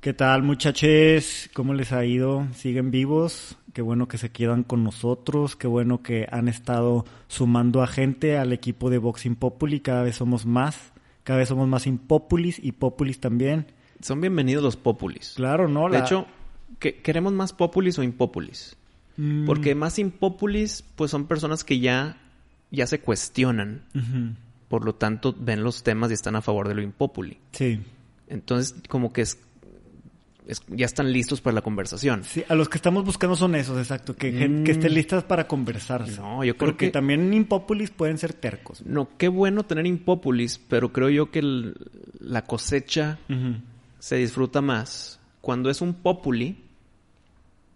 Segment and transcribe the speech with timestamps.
[0.00, 1.50] ¿Qué tal muchachos?
[1.52, 2.46] ¿Cómo les ha ido?
[2.54, 3.56] ¿Siguen vivos?
[3.74, 8.36] Qué bueno que se quedan con nosotros, qué bueno que han estado sumando a gente
[8.38, 10.92] al equipo de Boxing Populi, cada vez somos más,
[11.22, 13.66] cada vez somos más Impopulis y Populis también.
[14.00, 15.34] Son bienvenidos los Populis.
[15.36, 15.84] Claro, ¿no?
[15.88, 16.26] De La- hecho,
[16.78, 18.76] ¿que- ¿queremos más Populis o Impopulis?
[19.18, 22.16] Mm, Porque más Impopulis, pues son personas que ya,
[22.70, 23.82] ya se cuestionan.
[24.68, 27.38] Por lo tanto, ven los temas y están a favor de lo Impopuli.
[27.52, 27.80] Sí.
[28.28, 29.38] Entonces, como que es,
[30.50, 32.24] es- ya están listos para la conversación.
[32.24, 34.66] Sí, a los que estamos buscando son esos, exacto, que, que Mm.
[34.66, 36.08] estén listas para conversar.
[36.08, 38.84] No, yo creo Porque que- también Impopulis pueden ser tercos.
[38.84, 41.76] No, qué bueno tener Impopulis, pero creo yo que el-
[42.20, 43.18] la cosecha
[43.98, 46.56] se disfruta más cuando es un populi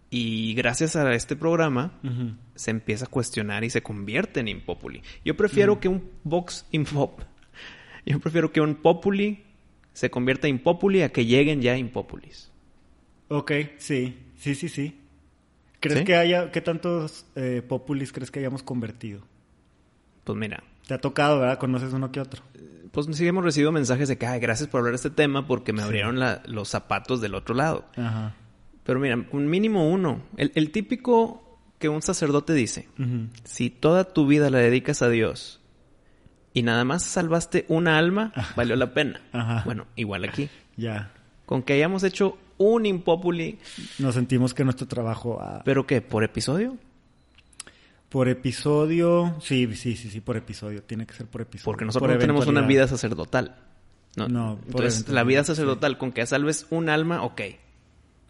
[0.09, 1.91] y gracias a este programa
[2.55, 5.01] se empieza a cuestionar y se convierte en impopuli.
[5.25, 7.19] Yo prefiero que un box infop,
[8.05, 9.43] yo prefiero que un populi
[9.93, 12.51] se convierta en impopuli a que lleguen ya impopulis.
[13.27, 14.99] Ok, sí, sí, sí, sí.
[15.79, 16.05] ¿Crees ¿Sí?
[16.05, 19.21] que haya, qué tantos eh, populis crees que hayamos convertido?
[20.23, 21.57] Pues mira, Te ha tocado, ¿verdad?
[21.59, 22.43] Conoces uno que otro.
[22.91, 25.73] pues sí hemos recibido mensajes de que, "Ay, gracias por hablar de este tema porque
[25.73, 27.85] me abrieron la- los zapatos del otro lado.
[27.97, 28.35] Ajá.
[28.83, 30.21] Pero mira, un mínimo uno.
[30.37, 32.87] El, el típico que un sacerdote dice,
[33.43, 35.59] si toda tu vida la dedicas a Dios
[36.53, 39.19] y nada más salvaste una alma, valió la pena.
[39.33, 39.63] Ajá.
[39.65, 40.49] Bueno, igual aquí.
[40.77, 41.11] Ya.
[41.45, 43.59] Con que hayamos hecho un impopuli,
[43.99, 46.01] Nos sentimos que nuestro trabajo ah, ¿pero qué?
[46.01, 46.77] ¿Por episodio?
[48.09, 51.65] por episodio, sí, sí, sí, sí, por episodio, tiene que ser por episodio.
[51.65, 53.57] Porque nosotros Por no tenemos una vida sacerdotal.
[54.15, 55.47] No, No, Entonces, la vida sí.
[55.47, 57.41] sacerdotal, con que salves un alma, ok.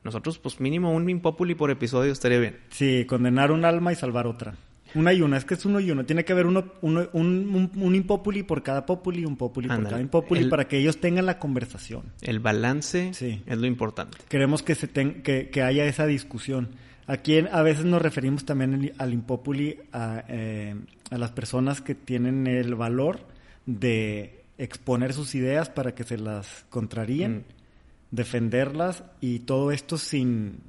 [0.03, 2.59] Nosotros, pues mínimo un impopuli por episodio estaría bien.
[2.69, 4.55] Sí, condenar un alma y salvar otra.
[4.95, 6.05] Una y una, es que es uno y uno.
[6.05, 9.67] Tiene que haber uno, uno- un, un, un impopuli por cada populi y un populi
[9.67, 12.03] por cada impopuli El- para que ellos tengan la conversación.
[12.21, 13.41] El balance Sí.
[13.45, 14.17] es lo importante.
[14.29, 16.69] Queremos que, se ten- que, que haya esa discusión.
[17.07, 20.75] Aquí a veces nos referimos también al- al impopuli a, eh,
[21.11, 23.19] a las personas que tienen el valor
[23.67, 28.15] de exponer sus ideas para que se las contraríen, Mm.
[28.15, 30.59] defenderlas y todo esto sin,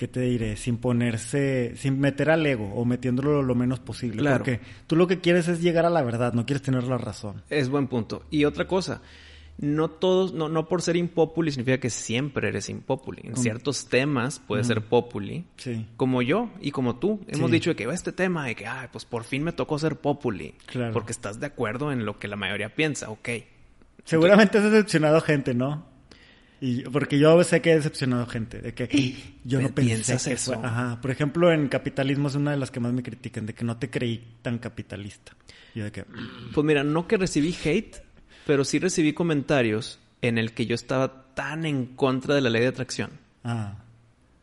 [0.00, 0.56] ¿qué te diré?
[0.56, 4.16] Sin ponerse, sin meter al ego o metiéndolo lo menos posible.
[4.22, 4.38] Claro.
[4.38, 7.42] Porque tú lo que quieres es llegar a la verdad, no quieres tener la razón.
[7.50, 8.22] Es buen punto.
[8.30, 9.02] Y otra cosa,
[9.58, 13.20] no todos, no, no por ser impopuli significa que siempre eres impopuli.
[13.24, 15.44] En ciertos temas puedes ser populi.
[15.58, 15.84] Sí.
[15.98, 17.20] Como yo y como tú.
[17.28, 17.52] Hemos Sí.
[17.56, 19.96] dicho de que "Oh, este tema de que, ay, pues por fin me tocó ser
[19.96, 20.54] populi.
[20.64, 20.94] Claro.
[20.94, 23.28] Porque estás de acuerdo en lo que la mayoría piensa, ok.
[24.04, 25.89] Seguramente has decepcionado gente, ¿no?
[26.60, 28.86] Y porque yo sé que he decepcionado gente, de que
[29.44, 30.54] yo no ¿Pi- pensé que eso?
[30.54, 33.54] fue- Ajá, por ejemplo, en capitalismo es una de las que más me critican, de
[33.54, 35.32] que no te creí tan capitalista.
[35.74, 36.04] Yo de que
[36.52, 37.96] Pues mira, no que recibí hate,
[38.46, 42.60] pero sí recibí comentarios en el que yo estaba tan en contra de la ley
[42.62, 43.10] de atracción.
[43.44, 43.76] ah,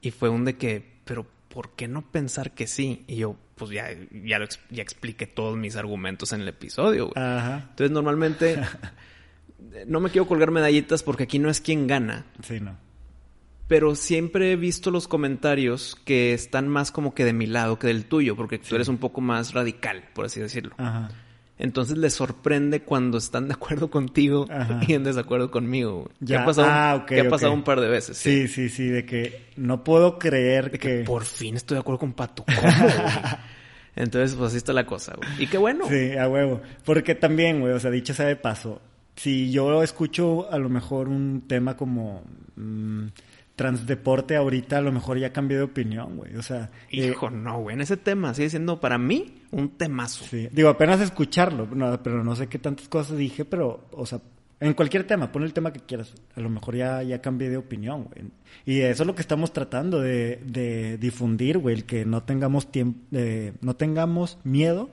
[0.02, 3.04] Y fue un de que, pero ¿por qué no pensar que sí?
[3.08, 3.90] Y yo, pues ya,
[4.24, 7.24] ya, lo ya expliqué todos mis argumentos en el episodio, güey.
[7.24, 8.60] ajá, Entonces normalmente
[9.88, 12.78] no me quiero colgar medallitas porque aquí no es quien gana, sí, no.
[13.68, 17.88] pero siempre he visto los comentarios que están más como que de mi lado que
[17.88, 20.74] del tuyo, porque tú eres un poco más radical, por así decirlo.
[20.78, 21.10] Ajá.
[21.60, 24.80] Entonces les sorprende cuando están de acuerdo contigo Ajá.
[24.88, 26.10] y en desacuerdo conmigo.
[26.20, 28.18] Ya, ha pasado, ah, que ha pasado un par de veces.
[28.18, 31.00] Sí, sí, sí, de que no puedo creer De que...
[31.00, 32.46] que por fin estoy de acuerdo con Pato.
[33.96, 35.44] Entonces, pues así está la cosa, güey.
[35.44, 35.86] Y qué bueno.
[35.90, 36.62] Sí, a huevo.
[36.86, 38.80] Porque también, güey, o sea, dicho sea de paso,
[39.18, 42.22] si yo escucho a lo mejor un tema como
[42.56, 43.08] mm,
[43.56, 46.36] transdeporte ahorita, a lo mejor ya cambié de opinión, güey.
[46.36, 47.74] O sea, eh, Hijo, no, güey.
[47.74, 50.24] En ese tema sigue siendo para mí un temazo.
[50.24, 50.48] sí.
[50.52, 54.22] Digo, apenas escucharlo, no, pero no sé qué tantas cosas dije, pero, o sea,
[54.60, 56.14] en cualquier tema, pon el tema que quieras.
[56.36, 58.30] A lo mejor ya, ya cambié de opinión, güey.
[58.66, 62.72] Y eso es lo que estamos tratando de, de difundir, güey, el que no tengamos
[62.72, 63.00] tiempo,
[63.62, 64.90] no tengamos miedo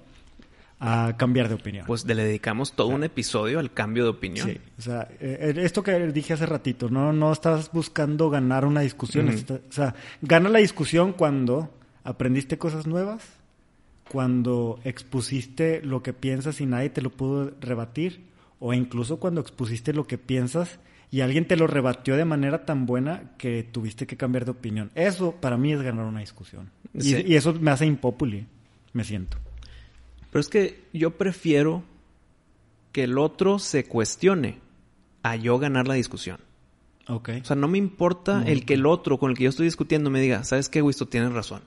[0.81, 1.87] a cambiar de opinión.
[1.87, 4.49] Pues le dedicamos todo un episodio al cambio de opinión.
[4.49, 8.81] Sí, o sea, eh, esto que dije hace ratito, no, no estás buscando ganar una
[8.83, 11.73] discusión, está- o sea, gana la discusión cuando
[12.03, 13.23] aprendiste cosas nuevas,
[14.11, 18.25] cuando expusiste lo que piensas y nadie te lo pudo rebatir,
[18.61, 20.79] o incluso cuando expusiste lo que piensas
[21.11, 24.91] y alguien te lo rebatió de manera tan buena que tuviste que cambiar de opinión.
[24.95, 26.71] Eso para mí es ganar una discusión.
[26.93, 27.25] Y- Sí.
[27.27, 28.47] Y, eso me hace impopuli,
[28.93, 29.39] me siento.
[30.35, 31.85] Pero es que yo prefiero
[32.91, 34.59] que el otro se cuestione
[35.23, 36.41] a yo ganar la discusión.
[37.07, 37.31] Ok.
[37.41, 40.11] O sea, no me importa el que el otro con el que yo estoy discutiendo
[40.11, 41.07] me diga, ¿sabes qué, Wisto?
[41.07, 41.63] Tienes razón.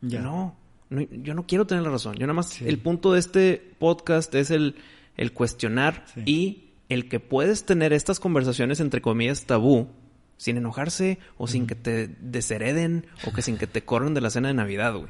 [0.00, 0.20] Ya.
[0.20, 0.56] No,
[0.90, 2.14] no, yo no quiero tener la razón.
[2.16, 2.64] Yo nada más, Sí.
[2.66, 4.74] el punto de este podcast es el,
[5.16, 6.22] el cuestionar Sí.
[6.26, 9.86] y el que puedes tener estas conversaciones entre comillas tabú
[10.38, 14.30] Sin enojarse o sin que te deshereden o que sin que te corran de la
[14.30, 15.08] cena de Navidad, güey.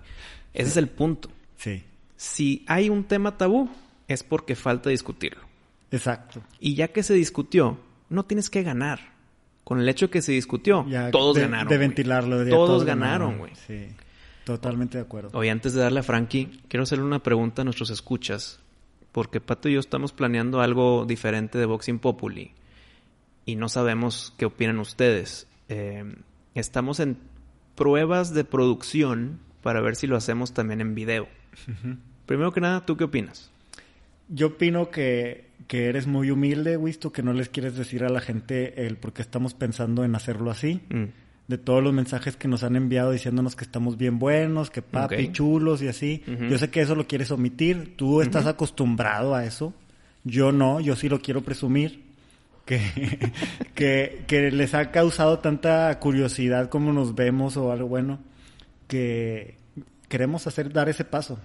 [0.52, 1.30] Ese es el punto.
[1.56, 1.84] Sí.
[2.18, 3.70] Si hay un tema tabú,
[4.08, 5.42] es porque falta discutirlo.
[5.92, 6.42] Exacto.
[6.58, 7.78] Y ya que se discutió,
[8.08, 8.98] no tienes que ganar.
[9.62, 11.68] Con el hecho de que se discutió, Ya todos de, ganaron.
[11.68, 12.42] De ventilarlo.
[12.42, 13.54] ya Todos ganaron, güey.
[13.54, 13.86] Sí.
[14.42, 15.30] Totalmente de acuerdo.
[15.32, 18.58] Oye, antes de darle a Frankie, quiero hacerle una pregunta a nuestros escuchas.
[19.12, 22.52] Porque Pato y yo estamos planeando algo diferente de Boxing Populi.
[23.44, 25.46] Y no sabemos qué opinan ustedes.
[25.68, 26.16] Eh,
[26.54, 27.16] estamos en
[27.76, 31.28] pruebas de producción para ver si lo hacemos también en video.
[32.26, 33.50] Primero que nada, ¿tú qué opinas?
[34.28, 38.20] Yo opino que, que eres muy humilde, Wisto, que no les quieres decir a la
[38.20, 40.80] gente el por qué estamos pensando en hacerlo así.
[40.90, 41.04] Mm.
[41.48, 45.32] De todos los mensajes que nos han enviado diciéndonos que estamos bien buenos, que papi,
[45.32, 46.22] chulos y así.
[46.50, 47.96] Yo sé que eso lo quieres omitir.
[47.96, 49.72] Tú estás acostumbrado a eso.
[50.24, 52.06] Yo no, yo sí lo quiero presumir.
[52.68, 53.32] Que,
[53.74, 58.18] que, que les ha causado tanta curiosidad como nos vemos o algo bueno,
[58.88, 59.57] que
[60.08, 61.38] queremos hacer dar ese paso.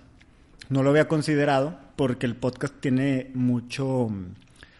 [0.70, 4.10] No lo había considerado porque el podcast tiene mucho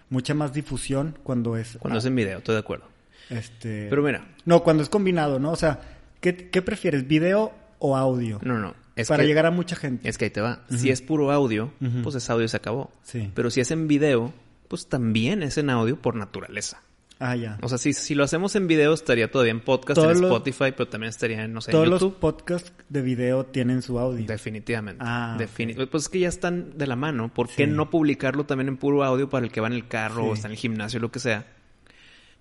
[0.10, 2.86] mucha más difusión cuando es Cuando es en video, estoy de acuerdo.
[3.30, 5.52] este Pero mira, no cuando es combinado, ¿no?
[5.52, 5.82] O sea,
[6.22, 8.40] ¿qué, qué prefieres, video o audio?
[8.44, 8.76] no, no.
[8.96, 10.08] Es para que, llegar a mucha gente.
[10.08, 10.62] Es que ahí te va.
[10.70, 12.92] Si es puro audio, pues es audio y se acabó.
[13.02, 13.32] Sí.
[13.34, 14.32] Pero si es en video,
[14.68, 16.82] pues también es en audio por naturaleza.
[17.26, 17.58] Ah, ya.
[17.62, 20.32] O sea, si, si lo hacemos en video, estaría todavía en podcast, Todos en los-
[20.32, 23.98] Spotify, pero también estaría en, no sé, Todos en los podcasts de video tienen su
[23.98, 24.26] audio.
[24.26, 25.02] Definitivamente.
[25.06, 27.34] Ah, Defini- Pues es que ya están de la mano.
[27.34, 27.72] ¿Por qué Sí.
[27.72, 30.30] no publicarlo también en puro audio para el que va en el carro Sí.
[30.30, 31.48] o está en el gimnasio, lo que sea?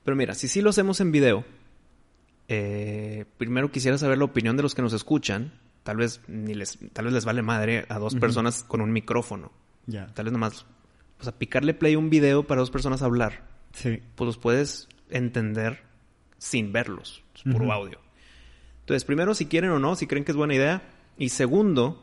[0.04, 1.44] Pero mira, si sí lo hacemos en video,
[2.48, 5.52] eh, primero quisiera saber la opinión de los que nos escuchan.
[5.84, 9.52] Tal vez ni les, tal vez les vale madre a dos personas con un micrófono.
[9.86, 10.06] Ya.
[10.14, 10.66] Tal vez nomás,
[11.20, 14.00] o sea, picarle play a un video para dos personas hablar, Sí.
[14.14, 15.82] pues los puedes entender
[16.38, 17.22] sin verlos.
[17.34, 17.98] Es puro audio.
[18.80, 20.82] Entonces, primero, si quieren o no, si creen que es buena idea.
[21.16, 22.02] Y segundo,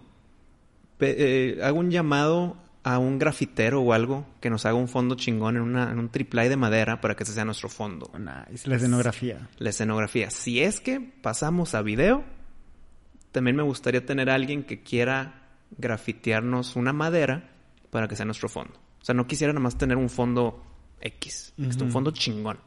[1.00, 5.58] eh, hago un llamado a un grafitero o algo que nos haga un fondo chingón
[5.58, 8.10] en, una, en un triplay de madera para que ese sea nuestro fondo.
[8.18, 8.70] Nice.
[8.70, 9.50] La escenografía.
[9.58, 10.30] La escenografía.
[10.32, 12.24] Si es que pasamos a video,
[13.32, 17.52] también me gustaría tener a alguien que quiera grafitearnos una madera
[17.90, 18.74] para que sea nuestro fondo.
[19.02, 20.64] O sea, no quisiera nada más tener un fondo
[21.02, 22.60] X, que esté un fondo chingón.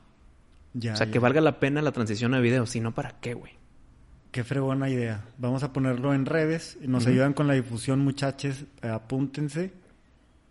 [0.75, 1.13] Ya, o sea, ya.
[1.13, 3.53] que valga la pena la transición a video, si no, ¿para qué, güey?
[4.33, 5.25] Qué fregona idea.
[5.37, 6.79] Vamos a ponerlo en redes.
[6.81, 8.65] Nos ayudan con la difusión, muchachos.
[8.81, 9.73] Apúntense.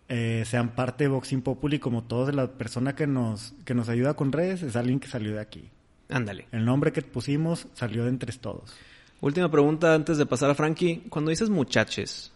[0.08, 2.32] Eh, sean parte de Boxing Populi como todos.
[2.32, 5.68] La persona que nos, que nos ayuda con redes es alguien que salió de aquí.
[6.08, 6.46] Ándale.
[6.52, 8.72] El nombre que pusimos salió de entre todos.
[9.20, 11.02] Última pregunta antes de pasar a Frankie.
[11.08, 12.30] Cuando dices muchaches,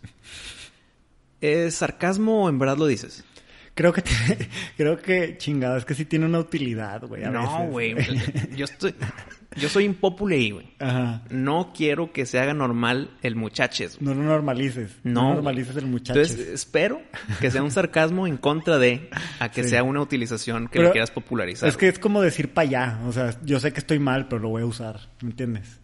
[1.41, 3.25] ¿es sarcasmo o en verdad lo dices?
[3.77, 7.23] Creo que, tiene- creo que chingada, es que sí tiene una utilidad, güey.
[7.25, 7.95] a no, güey.
[8.57, 8.95] Yo estoy...
[9.59, 10.67] Yo soy impopule ahí, güey.
[10.81, 11.23] Ajá.
[11.31, 13.97] No quiero que se haga normal el muchaches.
[13.99, 14.15] güey.
[14.15, 14.91] No lo normalices.
[15.03, 15.23] No.
[15.29, 16.21] No, normalices el muchacho.
[16.21, 17.01] Entonces, espero
[17.41, 19.09] que sea un sarcasmo en contra de
[19.41, 19.71] a que Sí.
[19.71, 21.69] sea una utilización que Pero le quieras popularizar.
[21.71, 22.99] es que es como decir pa' allá.
[23.07, 25.01] O sea, yo sé que estoy mal, pero lo voy a usar.
[25.23, 25.81] ¿Me entiendes?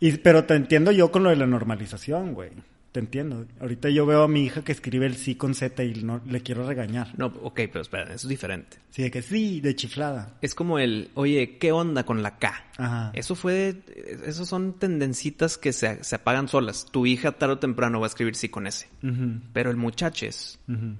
[0.00, 2.50] Y, pero te entiendo yo con lo de la normalización, güey.
[2.92, 3.46] Te entiendo.
[3.60, 6.40] Ahorita yo veo a mi hija que escribe el sí con Z y no, le
[6.40, 7.12] quiero regañar.
[7.18, 8.78] No, ok, pero espera, eso es diferente.
[8.90, 10.38] Sí, de que sí, de chiflada.
[10.40, 12.64] Es como el, oye, ¿qué onda con la K?
[12.78, 13.10] Ajá.
[13.14, 13.82] Eso fue,
[14.24, 16.86] esos son tendencitas que se, se apagan solas.
[16.90, 18.88] Tu hija tarde o temprano va a escribir sí con ese.
[19.02, 20.96] Ujú, Pero el muchaches, ujú.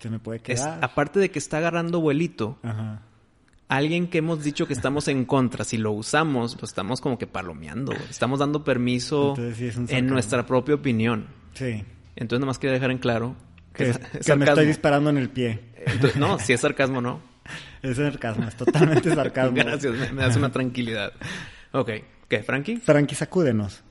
[0.00, 0.78] Se me puede es, quedar.
[0.84, 3.02] aparte de que está agarrando vuelito, Ajá.
[3.76, 7.26] Alguien que hemos dicho que estamos en contra, si lo usamos, lo estamos como que
[7.26, 7.92] palomeando.
[7.92, 8.04] güey.
[8.10, 11.26] Estamos dando permiso Entonces sí en nuestra propia opinión.
[11.54, 11.82] Sí.
[12.16, 13.34] Entonces, nada más quería dejar en claro
[13.72, 15.60] que, Que, es, que es me estoy disparando en el pie.
[15.86, 17.20] Entonces, no, si es sarcasmo, no.
[17.82, 19.56] Es sarcasmo, es totalmente sarcasmo.
[19.56, 21.12] Gracias, me, me das una tranquilidad.
[21.72, 21.90] Ok,
[22.28, 22.76] ¿qué, Frankie?
[22.76, 23.82] Frankie, sacúdenos.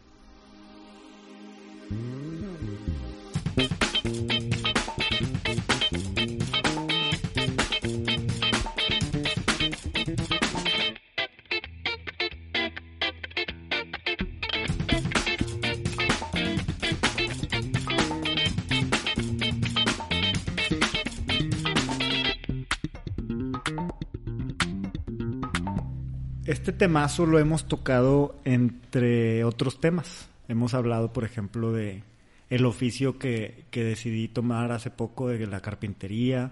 [26.51, 30.27] Este temazo lo hemos tocado entre otros temas.
[30.48, 32.03] Hemos hablado, por ejemplo, de
[32.50, 36.51] el oficio que, que decidí tomar hace poco de la carpintería.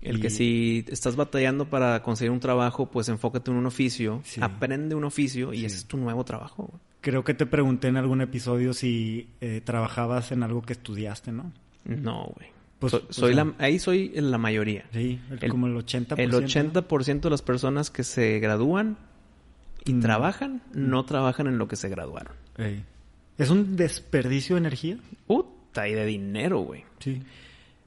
[0.00, 4.20] El Y- que si estás batallando para conseguir un trabajo, pues enfócate en un oficio,
[4.24, 4.40] Sí.
[4.42, 5.64] aprende un oficio y Sí.
[5.66, 6.72] ese es tu nuevo trabajo.
[7.00, 11.52] Creo que te pregunté en algún episodio si eh, trabajabas en algo que estudiaste, ¿no?
[11.84, 12.48] No, güey.
[12.78, 14.84] Pues, soy, la, ahí soy en la mayoría.
[14.92, 16.22] Sí, el- el- como el 80%.
[16.38, 18.98] El 80% de las personas que se gradúan
[19.84, 20.00] y Mm.
[20.00, 22.34] trabajan, no trabajan en lo que se graduaron.
[22.56, 22.84] Ey.
[23.36, 24.98] ¿Es un desperdicio de energía?
[25.26, 26.84] Puta, y de dinero, güey.
[27.00, 27.20] Sí.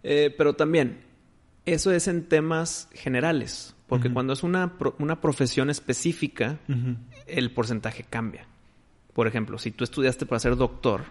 [0.04, 0.98] Eh, pero también,
[1.66, 3.76] eso es en temas generales.
[3.88, 6.60] Porque cuando es una, pro- una profesión específica,
[7.28, 8.46] el porcentaje cambia.
[9.14, 11.04] Por ejemplo, si tú estudiaste para ser doctor,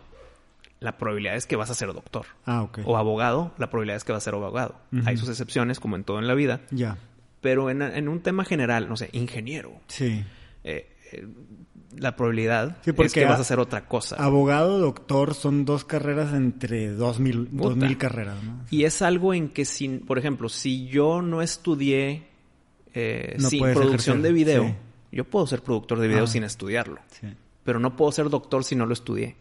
[0.81, 2.25] la probabilidad es que vas a ser doctor.
[2.47, 2.79] Ah, ok.
[2.87, 4.81] O abogado, la probabilidad es que vas a ser abogado.
[5.05, 6.63] Hay sus excepciones, como en todo en la vida.
[6.71, 6.97] Ya.
[7.43, 10.25] Pero en, en un tema general, no sé, ingeniero, Sí.
[10.65, 11.27] eh, eh,
[11.97, 14.17] la probabilidad Sí, es porque que vas a- hacer otra cosa.
[14.17, 18.61] Abogado, doctor, son dos carreras entre dos mil, dos mil carreras, ¿no?
[18.71, 22.29] Y es algo en que, si, por ejemplo, si yo no estudié
[22.95, 24.75] eh, No sin producción ejercer, de video, sí.
[25.13, 26.29] yo puedo ser productor de video Ah.
[26.29, 27.01] sin estudiarlo.
[27.09, 27.29] Sí.
[27.65, 29.37] Pero no puedo ser doctor si no lo estudié.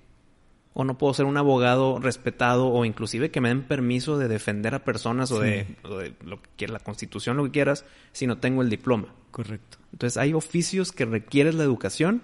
[0.74, 4.75] O no puedo ser un abogado respetado o inclusive que me den permiso de defender
[4.75, 8.38] a personas o, de, o de lo que la constitución, lo que quieras, si no
[8.38, 9.13] tengo el diploma.
[9.32, 9.77] Correcto.
[9.91, 12.22] Entonces hay oficios que requieren la educación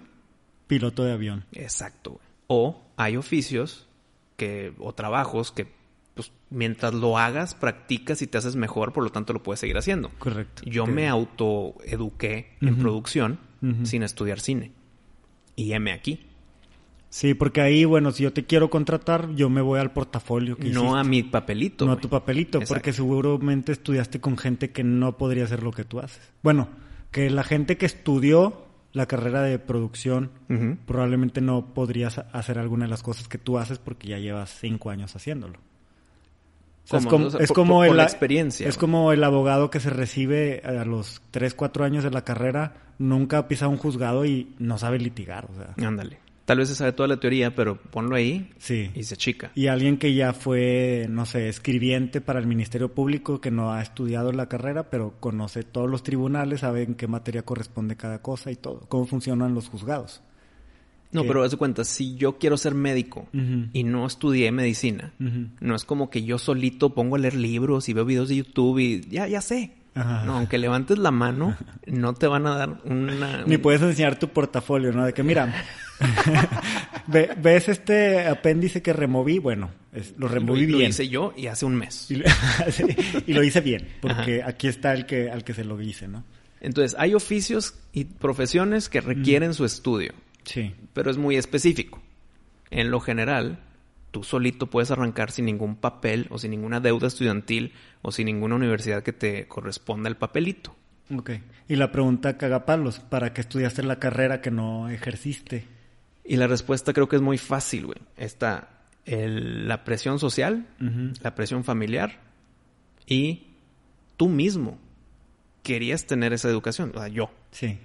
[0.66, 1.44] Piloto de avión.
[1.52, 2.20] Exacto.
[2.46, 3.86] O hay oficios
[4.36, 5.66] que o trabajos que
[6.14, 9.76] pues mientras lo hagas practicas y te haces mejor, por lo tanto lo puedes seguir
[9.76, 10.10] haciendo.
[10.18, 10.62] Correcto.
[10.64, 13.38] Yo me autoeduqué en producción
[13.84, 14.72] sin estudiar cine.
[15.56, 16.20] Y heme aquí.
[17.08, 20.64] Sí, porque ahí, bueno, si yo te quiero contratar, yo me voy al portafolio que
[20.68, 20.98] No hiciste.
[20.98, 21.86] a mi papelito.
[21.86, 22.74] No a tu papelito, Exacto.
[22.74, 26.20] porque seguramente estudiaste con gente que no podría hacer lo que tú haces.
[26.42, 26.68] Bueno,
[27.10, 28.65] que la gente que estudió
[28.96, 30.30] la carrera de producción
[30.86, 34.88] probablemente no podrías hacer alguna de las cosas que tú haces porque ya llevas cinco
[34.90, 35.58] años haciéndolo.
[35.58, 38.78] O sea, es como, O sea, es por- como por- por el, la experiencia, Es
[38.78, 43.38] como el abogado que se recibe a los 3, 4 años de la carrera, nunca
[43.38, 45.46] ha pisado un juzgado y no sabe litigar.
[45.50, 46.18] O sea, Ándale.
[46.46, 48.90] Tal vez se sabe toda la teoría, pero ponlo ahí sí.
[48.94, 49.50] y se chica.
[49.56, 53.82] Y alguien que ya fue, no sé, escribiente para el Ministerio Público, que no ha
[53.82, 58.52] estudiado la carrera, pero conoce todos los tribunales, sabe en qué materia corresponde cada cosa
[58.52, 60.22] y todo, cómo funcionan los juzgados.
[61.10, 63.26] No, pero haz de cuenta, si yo quiero ser médico
[63.72, 65.14] y no estudié medicina.
[65.18, 68.78] No es como que yo solito pongo a leer libros y veo videos de YouTube
[68.78, 69.72] y ya, ya sé.
[69.96, 70.24] Ajá.
[70.24, 73.44] No, aunque levantes la mano, no te van a dar una...
[73.46, 75.04] Ni puedes enseñar tu portafolio, ¿no?
[75.06, 75.52] De que, mira,
[77.06, 79.38] ve- ¿ves este apéndice que removí?
[79.38, 80.90] Bueno, es- lo lo, removí lo bien.
[80.90, 82.10] hice yo y hace un mes.
[82.10, 82.24] Y lo,
[83.26, 86.24] y lo hice bien, porque aquí está el que, al que se lo hice, ¿no?
[86.60, 90.12] Entonces, hay oficios y profesiones que requieren su estudio,
[90.44, 90.74] Sí.
[90.94, 92.02] pero es muy específico.
[92.70, 93.60] En lo general,
[94.16, 98.54] tú solito puedes arrancar sin ningún papel o sin ninguna deuda estudiantil o sin ninguna
[98.54, 100.74] universidad que te corresponda el papelito.
[101.14, 101.32] Ok.
[101.68, 105.66] Y la pregunta cagapalos, ¿para qué estudiaste la carrera que no ejerciste?
[106.24, 107.98] Y la respuesta creo que es muy fácil, güey.
[108.16, 108.70] Está
[109.04, 110.66] el- la presión social,
[111.22, 112.20] la presión familiar
[113.06, 113.48] y
[114.16, 114.78] tú mismo
[115.62, 117.30] querías tener esa educación, o sea, yo.
[117.50, 117.78] Sí.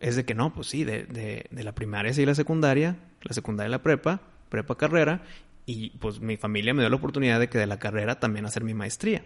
[0.00, 3.34] Es de que no, pues sí, de, de, de la primaria sí la secundaria, la
[3.34, 5.22] secundaria la prepa, prepa carrera,
[5.66, 8.64] y pues mi familia me dio la oportunidad de que de la carrera también hacer
[8.64, 9.24] mi maestría.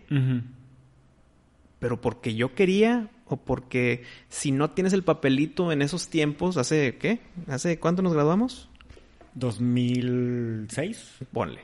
[1.79, 6.97] Pero porque yo quería o porque si no tienes el papelito en esos tiempos, ¿hace
[6.99, 7.21] qué?
[7.47, 8.69] ¿Hace cuánto nos graduamos?
[9.35, 11.17] 2006.
[11.33, 11.61] Ponle.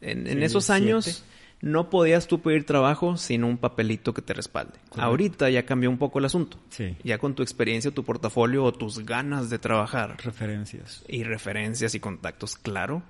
[0.00, 1.24] En, en esos años
[1.62, 4.72] no podías tú pedir trabajo sin un papelito que te respalde.
[4.88, 5.02] Correcto.
[5.02, 6.58] Ahorita ya cambió un poco el asunto.
[6.68, 6.96] Sí.
[7.02, 11.02] Ya con tu experiencia, tu portafolio o tus ganas de trabajar Referencias.
[11.08, 13.02] y referencias y contactos, claro,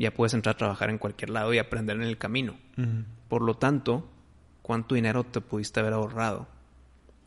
[0.00, 2.56] ya puedes entrar a trabajar en cualquier lado y aprender en el camino.
[3.28, 4.10] Por lo tanto,
[4.62, 6.48] ¿cuánto dinero te pudiste haber ahorrado?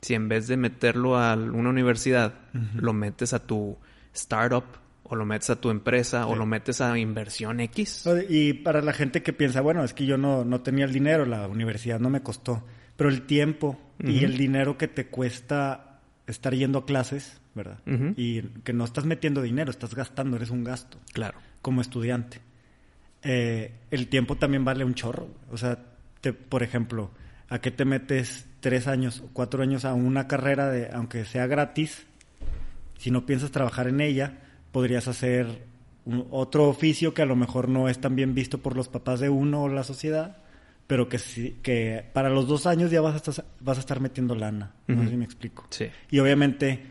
[0.01, 2.33] Si en vez de meterlo a una universidad,
[2.75, 3.77] lo metes a tu
[4.13, 4.65] startup
[5.03, 8.05] o lo metes a tu empresa o lo metes a inversión X.
[8.29, 11.25] Y para la gente que piensa, bueno, es que yo no, no tenía el dinero,
[11.25, 12.63] la universidad no me costó,
[12.97, 17.79] pero el tiempo y el dinero que te cuesta estar yendo a clases, ¿verdad?
[18.17, 21.37] Y que no estás metiendo dinero, estás gastando, eres un gasto Claro.
[21.61, 22.41] como estudiante.
[23.23, 25.27] Eh, el tiempo también vale un chorro.
[25.51, 25.77] O sea,
[26.21, 27.11] te, por ejemplo,
[27.49, 31.47] ¿a qué te metes tres años o cuatro años a una carrera de, aunque sea
[31.47, 32.05] gratis?
[32.97, 34.39] Si no piensas trabajar en ella,
[34.71, 35.65] podrías hacer
[36.05, 39.19] un- otro oficio que a lo mejor no es tan bien visto por los papás
[39.19, 40.37] de uno o la sociedad,
[40.87, 43.99] pero que sí, que para los dos años ya vas a estar, vas a estar
[43.99, 44.71] metiendo lana.
[44.87, 45.65] No sé si me explico.
[45.69, 45.87] Sí.
[46.11, 46.81] Y obviamente,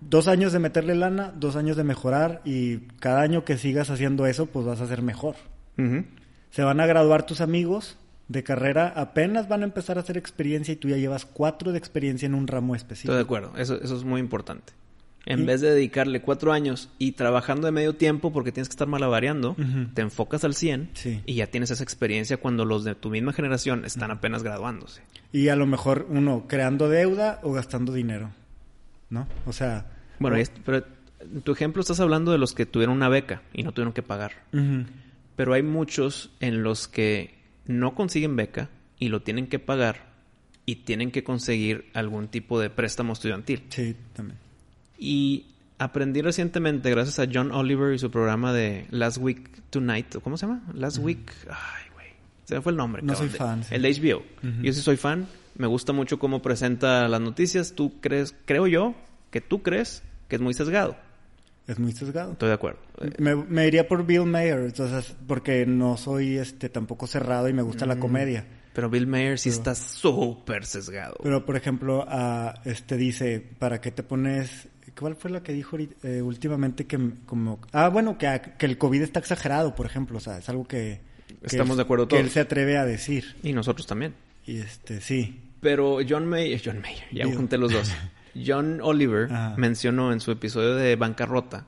[0.00, 4.26] dos años de meterle lana, dos años de mejorar y cada año que sigas haciendo
[4.26, 5.36] eso, pues vas a ser mejor.
[6.50, 10.72] Se van a graduar tus amigos de carrera, apenas van a empezar a hacer experiencia
[10.72, 13.18] y tú ya llevas cuatro de experiencia en un ramo Estoy de específico.
[13.18, 13.52] acuerdo.
[13.56, 14.72] Eso, eso es muy importante.
[15.26, 18.74] En Y- vez de dedicarle cuatro años y trabajando de medio tiempo porque tienes que
[18.74, 19.56] estar malabareando,
[19.94, 21.22] te enfocas al 100 Sí.
[21.26, 25.02] y ya tienes esa experiencia cuando los de tu misma generación están apenas graduándose.
[25.32, 28.30] Y a lo mejor uno creando deuda o gastando dinero.
[29.10, 29.26] ¿No?
[29.46, 29.86] O sea.
[30.18, 30.84] Bueno, o- pero
[31.20, 34.02] en tu ejemplo estás hablando de los que tuvieron una beca y no tuvieron que
[34.02, 34.32] pagar.
[35.36, 37.34] Pero hay muchos en los que
[37.66, 40.12] no consiguen beca y lo tienen que pagar
[40.66, 43.62] y tienen que conseguir algún tipo de préstamo estudiantil.
[43.68, 44.38] Sí, también.
[44.98, 45.46] Y
[45.78, 50.36] aprendí recientemente, gracias a John Oliver y su programa de Last Week Tonight, ¿o ¿cómo
[50.36, 50.62] se llama?
[50.72, 51.30] Last Week.
[51.50, 52.06] Ay, güey.
[52.44, 53.02] Se me fue el nombre.
[53.02, 53.74] No cabrón, soy de- fan, sí.
[53.74, 54.22] El de HBO.
[54.62, 55.26] Yo sí soy fan.
[55.56, 57.74] Me gusta mucho cómo presenta las noticias.
[57.74, 58.94] Tú crees, creo yo,
[59.30, 60.96] que tú crees que es muy sesgado.
[61.66, 62.32] Es muy sesgado.
[62.32, 62.78] Estoy de acuerdo.
[63.18, 67.62] Me, me iría por Bill Mayer, entonces, porque no soy este tampoco cerrado y me
[67.62, 67.88] gusta Mm.
[67.88, 68.44] la comedia.
[68.74, 71.16] Pero Bill Mayer sí Pero- está súper sesgado.
[71.22, 74.68] Pero, por ejemplo, a, este dice, ¿para qué te pones...?
[74.98, 77.58] ¿Cuál fue la que dijo eh, últimamente que como...
[77.72, 80.18] Ah, bueno, que, a- que el COVID está exagerado, por ejemplo.
[80.18, 81.00] O sea, es algo que...
[81.26, 82.32] que Estamos él- de acuerdo Que él todos.
[82.34, 83.36] se atreve a decir.
[83.42, 84.14] Y nosotros también.
[84.46, 85.40] Y este, sí.
[85.60, 87.36] Pero John Mayer, John Mayer, ya Bill.
[87.36, 87.90] junté los dos.
[88.34, 89.54] John Oliver Ajá.
[89.56, 91.66] mencionó en su episodio de Bancarrota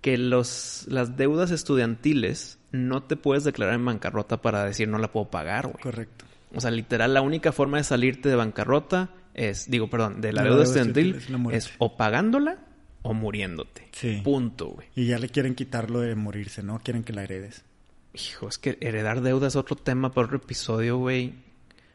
[0.00, 5.10] que los, las deudas estudiantiles no te puedes declarar en bancarrota para decir no la
[5.10, 5.82] puedo pagar, güey.
[5.82, 6.26] correcto.
[6.54, 10.42] O sea, literal, la única forma de salirte de bancarrota es, digo, perdón, de la
[10.42, 12.58] De la deuda deuda estudiantil es o pagándola
[13.02, 13.88] o muriéndote.
[13.92, 14.20] Sí.
[14.22, 14.88] Punto, güey.
[14.94, 16.80] Y ya le quieren quitarlo de morirse, ¿no?
[16.80, 17.64] Quieren que la heredes.
[18.12, 21.34] Hijo, es que heredar deuda es otro tema para otro episodio, güey.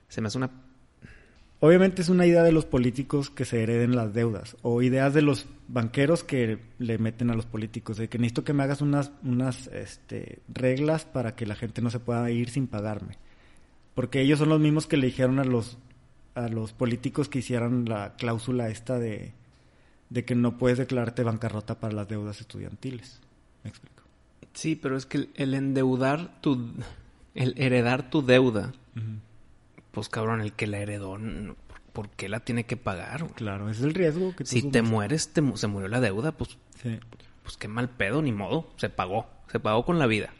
[0.08, 0.50] Se me hace una...
[1.62, 5.22] Obviamente es una idea de los políticos que se hereden las deudas o ideas de
[5.22, 9.12] los banqueros que le meten a los políticos de que necesito que me hagas unas
[9.24, 13.18] unas este, reglas para que la gente no se pueda ir sin pagarme.
[13.94, 15.78] Porque ellos son los mismos que le dijeron a los
[16.34, 19.34] a los políticos que hicieran la cláusula esta de
[20.10, 23.20] de que no puedes declararte bancarrota para las deudas estudiantiles.
[23.64, 24.04] ¿Me explico?
[24.54, 26.74] Sí, pero es que el, el endeudar tu...
[27.36, 28.74] El heredar tu deuda,
[30.00, 31.18] pues cabrón, el que la heredó,
[31.94, 33.22] ¿por qué la tiene que pagar?
[33.24, 33.34] güey?
[33.36, 36.58] Claro, ese es el riesgo que Si te mueres, te se murió la deuda, pues,
[36.82, 37.00] Sí.
[37.44, 38.68] pues qué mal pedo, ni modo.
[38.78, 39.28] Se pagó.
[39.52, 40.32] Se pagó con la vida.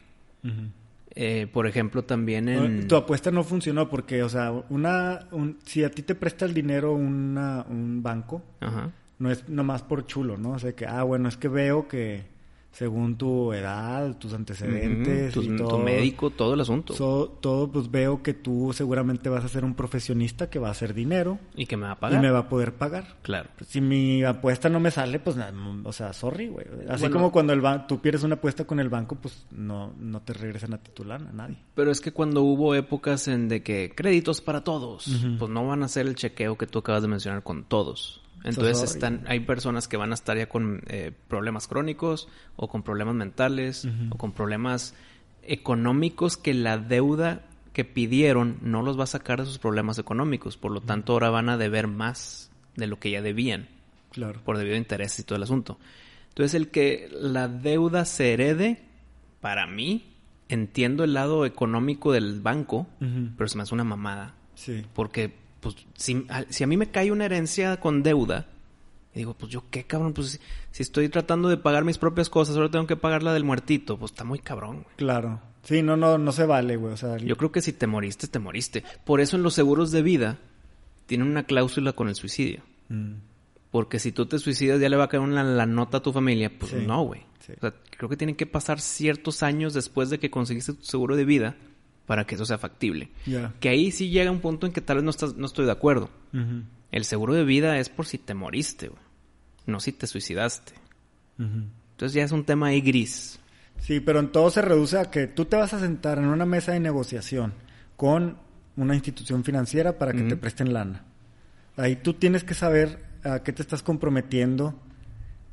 [1.16, 2.86] Eh, por ejemplo, también en...
[2.86, 6.54] Tu apuesta no funcionó porque, o sea, una, un- si a ti te presta el
[6.54, 8.92] dinero una, un banco, Ajá.
[9.18, 10.52] no es nomás por chulo, ¿no?
[10.52, 12.24] O sea, que, ah, bueno, es que veo que
[12.72, 15.48] según tu edad, tus antecedentes tu, y
[15.82, 16.94] médico, todo el asunto.
[16.94, 20.70] so- todo, pues veo que tú seguramente vas a ser un profesionista que va a
[20.70, 22.22] hacer dinero y que me va a y pagar.
[22.22, 23.16] me va a poder pagar.
[23.22, 23.50] Claro.
[23.66, 25.36] Si mi apuesta no me sale, pues,
[25.84, 26.66] o sea, sorry, güey.
[26.88, 27.16] Así Bueno.
[27.16, 30.32] como cuando el ba- tú pierdes una apuesta con el banco, pues no, no te
[30.32, 31.56] regresan a titular a nadie.
[31.74, 35.04] Pero es que cuando hubo épocas en de que créditos para todos,
[35.38, 38.20] pues no van a hacer el chequeo que tú acabas de mencionar con todos.
[38.44, 42.82] Entonces están, hay personas que van a estar ya con eh, problemas crónicos o con
[42.82, 44.94] problemas mentales o con problemas
[45.42, 50.56] económicos que la deuda que pidieron no los va a sacar de sus problemas económicos.
[50.56, 53.68] Por lo tanto, ahora van a deber más de lo que ya debían
[54.10, 54.40] Claro.
[54.44, 55.78] por debido a intereses y todo el asunto.
[56.30, 58.82] Entonces, el que la deuda se herede,
[59.40, 60.14] para mí,
[60.48, 62.86] entiendo el lado económico del banco,
[63.36, 64.34] pero se me hace una mamada.
[64.54, 64.84] Sí.
[64.94, 68.46] Porque, pues, si a, si a mí me cae una herencia con deuda,
[69.14, 72.70] digo, pues yo qué cabrón, pues si, estoy tratando de pagar mis propias cosas, ahora
[72.70, 74.96] tengo que pagar la del muertito, pues está muy cabrón, güey.
[74.96, 75.40] Claro.
[75.62, 76.94] Sí, no, no, no se vale, güey.
[76.94, 78.82] O sea, Yo creo que si te moriste, te moriste.
[79.04, 80.38] Por eso en los seguros de vida
[81.06, 82.62] tienen una cláusula con el suicidio.
[82.88, 83.14] Mm,
[83.70, 86.12] Porque si tú te suicidas ya le va a caer una la nota a tu
[86.14, 86.50] familia.
[86.58, 87.20] Pues Sí, no, güey.
[87.40, 87.52] sí.
[87.58, 91.14] O sea, creo que tienen que pasar ciertos años después de que conseguiste tu seguro
[91.14, 91.56] de vida
[92.10, 93.08] para que eso sea factible.
[93.60, 95.70] Que ahí sí llega un punto en que tal vez no, estás, no estoy de
[95.70, 96.10] acuerdo.
[96.90, 99.00] El seguro de vida es por si te moriste, güey.
[99.66, 100.72] No si te suicidaste.
[101.38, 103.38] Entonces ya es un tema ahí gris.
[103.78, 106.46] Sí, pero en todo se reduce a que tú te vas a sentar en una
[106.46, 107.54] mesa de negociación
[107.94, 108.38] con
[108.76, 111.04] una institución financiera para que te presten lana.
[111.76, 114.74] Ahí tú tienes que saber a qué te estás comprometiendo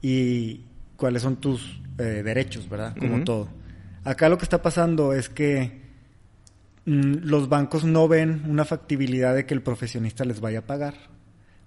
[0.02, 0.62] y
[0.96, 2.96] cuáles son tus eh, derechos, ¿verdad?
[2.98, 3.48] Como todo.
[4.04, 5.86] Acá lo que está pasando es que
[6.88, 10.94] los bancos no ven una factibilidad de que el profesionista les vaya a pagar.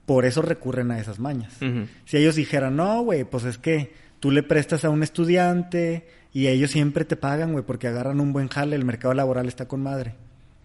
[0.07, 1.59] Por eso recurren a esas mañas.
[2.07, 6.47] Si ellos dijeran, no, güey, pues es que tú le prestas a un estudiante y
[6.47, 9.83] ellos siempre te pagan, güey, porque agarran un buen jale, el mercado laboral está con
[9.83, 10.15] madre.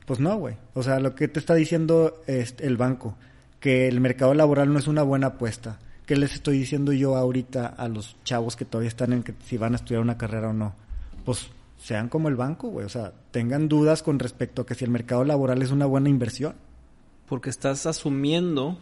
[0.06, 0.56] Pues no, güey.
[0.74, 3.18] O sea, lo que te está diciendo es el banco,
[3.60, 5.80] que el mercado laboral no es una buena apuesta.
[6.06, 9.58] ¿Qué les estoy diciendo yo ahorita a los chavos que todavía están en que si
[9.58, 10.76] van a estudiar una carrera o no?
[11.26, 11.50] Pues
[11.86, 12.84] sean como el banco, güey.
[12.84, 16.10] O sea, tengan dudas con respecto a que si el mercado laboral es una buena
[16.10, 16.56] inversión.
[17.28, 18.80] Porque estás asumiendo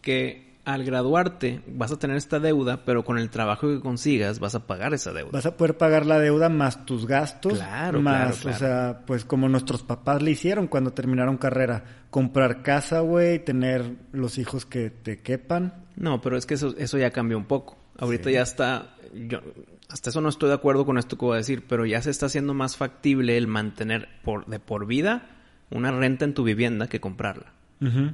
[0.00, 4.54] que al graduarte vas a tener esta deuda, pero con el trabajo que consigas vas
[4.54, 5.32] a pagar esa deuda.
[5.32, 7.58] Vas a poder pagar la deuda más tus gastos.
[7.58, 11.84] Claro, más, claro, o sea, pues como nuestros papás le hicieron cuando terminaron carrera.
[12.08, 15.84] Comprar casa, güey, tener los hijos que te quepan.
[15.94, 17.76] No, pero es que eso, eso ya cambió un poco.
[17.98, 18.32] Ahorita Sí.
[18.32, 19.40] ya está, yo
[19.88, 22.10] hasta eso no estoy de acuerdo con esto que voy a decir, pero ya se
[22.10, 25.30] está haciendo más factible el mantener por, de por vida
[25.70, 27.52] una renta en tu vivienda que comprarla.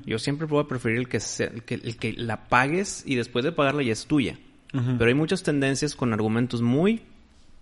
[0.04, 3.14] Yo siempre voy a preferir el que, sea- el que, el que la pagues y
[3.14, 4.38] después de pagarla ya es tuya.
[4.72, 7.02] Pero hay muchas tendencias con argumentos muy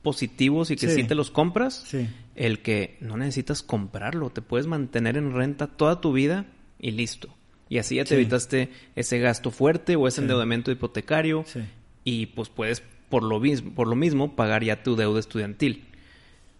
[0.02, 0.94] positivos y que Sí.
[1.02, 2.08] si te los compras, Sí.
[2.36, 6.46] el que no necesitas comprarlo, te puedes mantener en renta toda tu vida
[6.78, 7.28] y listo.
[7.68, 8.14] Y así ya te Sí.
[8.14, 10.22] evitaste ese gasto fuerte o ese Sí.
[10.22, 11.60] endeudamiento hipotecario Sí.
[12.04, 15.84] y pues puedes por lo mismo, por lo mismo pagar ya tu deuda estudiantil.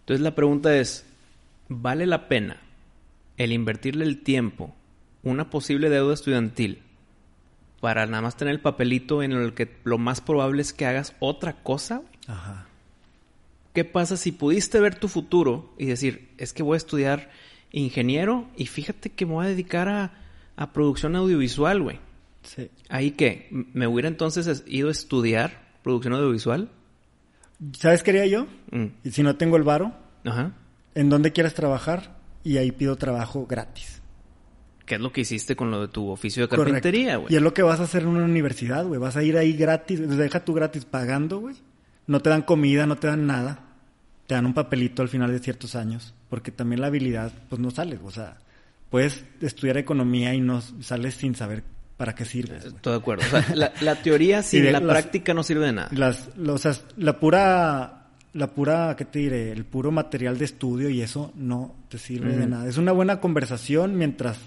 [0.01, 1.05] Entonces la pregunta es,
[1.69, 2.57] ¿vale la pena
[3.37, 4.75] el invertirle el tiempo
[5.23, 6.79] una posible deuda estudiantil
[7.79, 11.15] para nada más tener el papelito en el que lo más probable es que hagas
[11.19, 12.01] otra cosa?
[12.27, 12.67] Ajá.
[13.73, 17.31] ¿Qué pasa si pudiste ver tu futuro y decir, es que voy a estudiar
[17.71, 20.11] ingeniero y fíjate que me voy a dedicar a,
[20.57, 21.99] a producción audiovisual, güey?
[22.43, 22.69] Sí.
[22.89, 23.47] ¿Ahí qué?
[23.51, 26.69] M- ¿Me hubiera entonces es- ido a estudiar producción audiovisual?
[27.73, 28.47] ¿Sabes qué haría yo?
[28.71, 29.93] Mm, Y si no tengo el varo,
[30.25, 30.53] Ajá.
[30.95, 32.17] ¿en dónde quieres trabajar?
[32.43, 34.01] Y ahí pido trabajo gratis.
[34.85, 37.35] ¿Qué es lo que hiciste con lo de tu oficio de carpintería, Y güey?
[37.35, 38.99] es lo que vas a hacer en una universidad, güey.
[38.99, 41.55] Vas a ir ahí gratis, deja tú gratis pagando, güey.
[42.07, 43.59] No te dan comida, no te dan nada.
[44.27, 46.13] Te dan un papelito al final de ciertos años.
[46.29, 47.99] Porque también la habilidad, pues no sales.
[48.03, 48.37] O sea,
[48.89, 51.63] puedes estudiar economía y no sales sin saber
[52.01, 52.75] para qué sirves, güey.
[52.77, 53.23] Estoy de acuerdo.
[53.27, 55.89] O sea, la, la teoría sin de la las- práctica no sirve de nada.
[55.91, 59.51] Las, o sea, la pura, la pura, ¿qué te diré?
[59.51, 62.67] El puro material de estudio y eso no te sirve de nada.
[62.67, 64.39] Es una buena conversación mientras,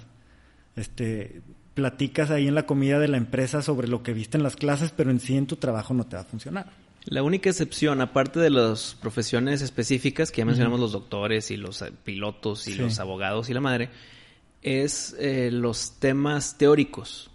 [0.75, 1.43] este,
[1.75, 4.91] platicas ahí en la comida de la empresa sobre lo que viste en las clases,
[4.97, 6.67] pero en sí en tu trabajo no te va a funcionar.
[7.05, 11.83] La única excepción, aparte de las profesiones específicas, que ya mencionamos los doctores y los
[11.83, 12.79] eh, pilotos y Sí.
[12.79, 13.91] los abogados y la madre,
[14.63, 17.31] es eh, los temas teóricos.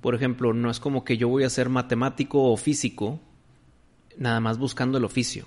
[0.00, 3.20] Por ejemplo, no es como que yo voy a ser matemático o físico,
[4.18, 5.46] nada más buscando el oficio.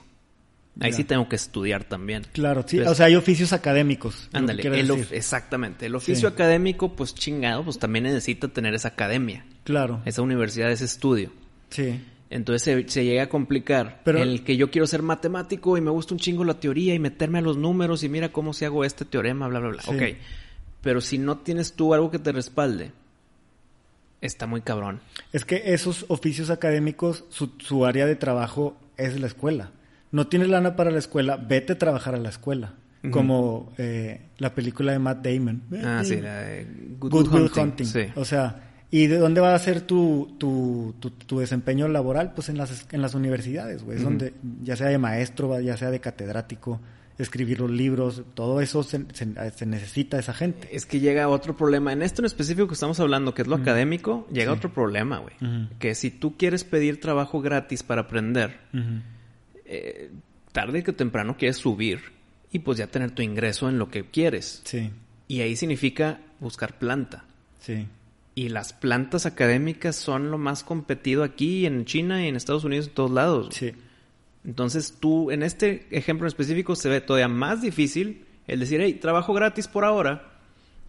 [0.80, 2.24] Ahí sí tengo que estudiar también.
[2.34, 2.80] Claro, sí.
[2.80, 4.30] O sea, hay oficios académicos.
[4.32, 5.08] Ándale, el decir.
[5.12, 5.88] exactamente.
[5.88, 6.34] El oficio Sí.
[6.34, 10.02] académico, pues chingado, pues también necesita tener esa academia, Claro.
[10.06, 11.32] esa universidad, ese estudio.
[11.70, 12.00] Sí.
[12.30, 15.90] Entonces se, se llega a complicar Pero- el que yo quiero ser matemático y me
[15.90, 18.84] gusta un chingo la teoría y meterme a los números y mira cómo se hago
[18.86, 19.82] este teorema, bla, bla, bla.
[19.82, 19.92] Sí.
[19.96, 20.04] Ok.
[20.82, 22.92] Pero si no tienes tú algo que te respalde,
[24.22, 25.02] está muy cabrón.
[25.34, 29.72] Es que esos oficios académicos, su, su área de trabajo es la escuela.
[30.12, 32.74] No tienes lana para la escuela, vete a trabajar a la escuela.
[33.12, 35.62] Como eh, la película de Matt Damon.
[35.82, 36.68] Ah, sí, la de
[37.00, 37.62] Good, Good, Will Hunting.
[37.62, 37.86] Hunting.
[37.86, 38.02] Sí.
[38.16, 42.34] O sea, ¿y de dónde va a ser tu, tu, tu, tu desempeño laboral?
[42.34, 43.98] Pues en las, en las universidades, güey.
[43.98, 46.82] Es donde, ya sea de maestro, ya sea de catedrático,
[47.20, 50.70] escribir los libros, todo eso se, se- se necesita esa gente.
[50.76, 51.92] Es que llega otro problema.
[51.94, 54.58] En esto en específico que estamos hablando, que es lo académico, llega Sí.
[54.58, 55.34] otro problema, güey.
[55.80, 58.60] Que si tú quieres pedir trabajo gratis para aprender,
[59.66, 60.12] eh,
[60.52, 62.00] tarde que temprano quieres subir
[62.52, 64.62] y pues ya tener tu ingreso en lo que quieres.
[64.66, 64.90] Sí,
[65.28, 67.26] Y ahí significa buscar planta.
[67.60, 67.88] sí.
[68.36, 72.88] Y las plantas académicas son lo más competido aquí, en China y en Estados Unidos,
[72.90, 73.48] en todos lados.
[73.56, 73.74] Sí.
[74.48, 78.94] Entonces tú, en este ejemplo en específico, se ve todavía más difícil el decir, hey,
[78.94, 80.32] trabajo gratis por ahora.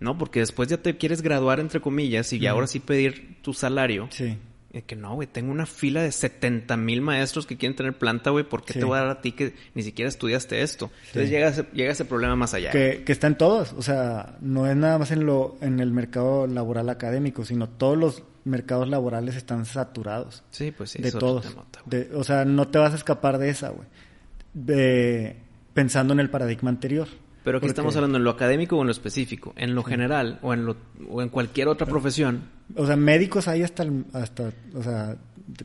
[0.01, 3.53] No, porque después ya te quieres graduar, entre comillas, y ya ahora sí pedir tu
[3.53, 4.07] salario.
[4.13, 4.39] Sí.
[4.73, 8.31] Y que no, güey, tengo una fila de 70 mil maestros que quieren tener planta,
[8.31, 8.79] güey, ¿por qué Sí.
[8.79, 10.93] te voy a dar a ti que ni siquiera estudiaste esto?
[11.09, 11.35] Entonces Sí.
[11.35, 12.71] llega, ese, llega ese problema más allá.
[12.71, 15.91] Que, que está en todos, o sea, no es nada más en lo en el
[15.91, 21.57] mercado laboral académico, sino todos los mercados laborales están saturados Sí, pues sí, de todos.
[21.87, 23.87] De- o sea, no te vas a escapar de esa, güey.
[24.55, 25.37] De
[25.75, 27.07] pensando en el paradigma anterior.
[27.45, 30.39] Pero aquí Porque- estamos hablando en lo académico o en lo específico, en lo general
[30.43, 30.77] o en lo
[31.09, 32.43] o en cualquier otra profesión.
[32.75, 35.17] O sea, médicos hay hasta, el- hasta o sea,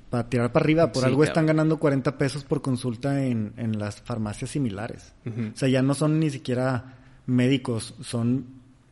[0.10, 0.92] para tirar para arriba.
[0.92, 5.14] Por Sí, algo están ganando 40 pesos por consulta en, en las farmacias similares.
[5.26, 8.46] O sea, ya no son ni siquiera médicos, son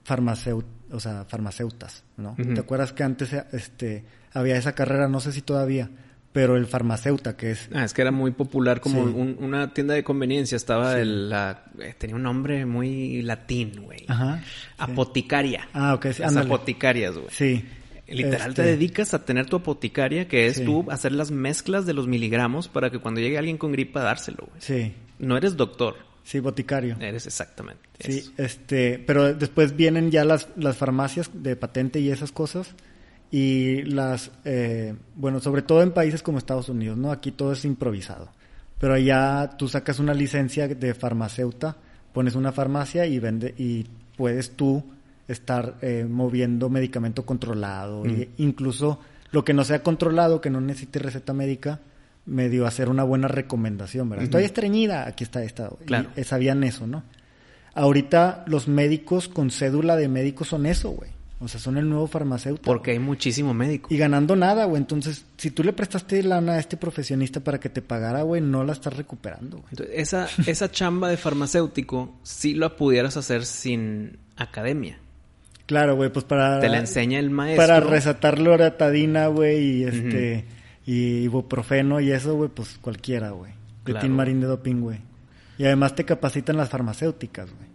[0.03, 2.35] farmaceut, o sea, farmacéutas, ¿no?
[2.35, 5.89] ¿Te acuerdas que antes este, había esa carrera, no sé si todavía,
[6.33, 7.67] pero el farmacéuta, que es...
[7.73, 9.13] Ah, es que era muy popular como Sí.
[9.13, 10.55] un- una tienda de conveniencia.
[10.55, 10.99] Estaba Sí.
[11.01, 14.05] el, la, eh, tenía un nombre muy latín, güey.
[14.07, 14.39] Ajá.
[14.41, 14.45] sí.
[14.77, 15.67] Apoticaria.
[15.73, 17.27] Ah, ok, sí, Las apoticarias, güey.
[17.31, 17.65] Sí.
[18.07, 21.93] Literal Este, te dedicas a tener tu apoticaria, que es tú hacer las mezclas de
[21.93, 24.61] los miligramos para que cuando llegue alguien con gripa dárselo, güey.
[24.61, 26.97] Sí, No eres doctor, sí, boticario.
[26.99, 27.89] eres exactamente.
[27.99, 28.31] Sí, eso.
[28.37, 32.75] este, pero después vienen ya las, las farmacias de patente y esas cosas
[33.33, 37.11] Y las, eh, bueno, sobre todo en países como Estados Unidos, ¿no?
[37.11, 38.29] Aquí todo es improvisado.
[38.77, 41.77] Pero allá tú sacas una licencia de farmacéutica,
[42.11, 43.85] pones una farmacia y vende, y
[44.17, 44.83] puedes tú
[45.29, 48.05] estar eh, moviendo medicamento controlado.
[48.05, 48.99] E incluso
[49.31, 51.79] lo que no sea controlado, que no necesite receta médica,
[52.25, 54.25] medio hacer una buena recomendación, ¿verdad?
[54.25, 55.69] Estoy estreñida, aquí está esta.
[55.85, 56.09] Claro.
[56.15, 57.03] Y sabían eso, ¿no?
[57.73, 61.09] Ahorita los médicos con cédula de médico son eso, güey.
[61.39, 62.65] O sea, son el nuevo farmacéutico.
[62.65, 63.91] Porque hay muchísimo médico.
[63.91, 64.79] Y ganando nada, güey.
[64.79, 68.63] Entonces, si tú le prestaste lana a este profesionista para que te pagara, güey, no
[68.63, 69.69] la estás recuperando, güey.
[69.71, 74.99] Entonces, esa, esa chamba de farmacéutico sí la pudieras hacer sin academia.
[75.65, 76.59] Claro, güey, pues para...
[76.59, 77.65] Te la enseña el maestro.
[77.65, 80.45] Para resatar loratadina, güey, y este...
[80.85, 83.51] Y ibuprofeno y eso, güey, pues cualquiera, güey.
[83.83, 84.09] Claro.
[84.09, 84.99] Marín de doping, güey.
[85.57, 87.69] Y además te capacitan las farmacéuticas, güey.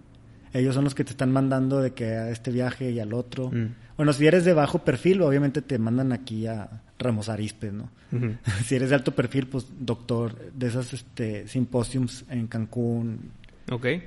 [0.52, 3.50] Ellos son los que te están mandando de que a este viaje y al otro.
[3.50, 3.74] Mm.
[3.96, 7.90] Bueno, si eres de bajo perfil, obviamente te mandan aquí a Ramos Arispe, ¿no?
[8.64, 13.30] Si eres de alto perfil, pues doctor, de esos este, simposiums en Cancún,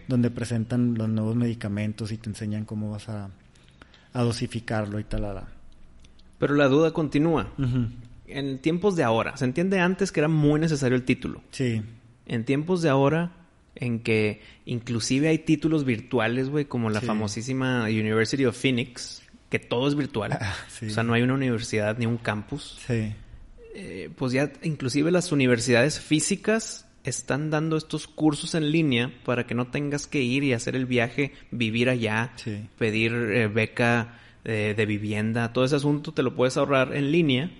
[0.07, 3.29] donde presentan los nuevos medicamentos y te enseñan cómo vas a,
[4.13, 5.43] a dosificarlo y tal.
[6.39, 7.51] Pero la duda continúa.
[7.57, 7.87] Ujú.
[8.29, 11.41] En tiempos de ahora, se entiende antes que era muy necesario el título.
[11.51, 11.81] Sí,
[12.25, 13.31] En tiempos de ahora,
[13.75, 17.05] en que inclusive hay títulos virtuales, güey, como la Sí.
[17.07, 20.37] famosísima University of Phoenix, que todo es virtual.
[20.39, 20.87] Ah, sí.
[20.87, 22.79] O sea, no hay una universidad ni un campus.
[22.87, 23.13] sí.
[23.75, 29.55] Eh, pues ya inclusive las universidades físicas están dando estos cursos en línea para que
[29.55, 32.67] no tengas que ir y hacer el viaje, vivir allá, Sí.
[32.77, 37.51] pedir eh, beca eh, de vivienda, todo ese asunto te lo puedes ahorrar en línea.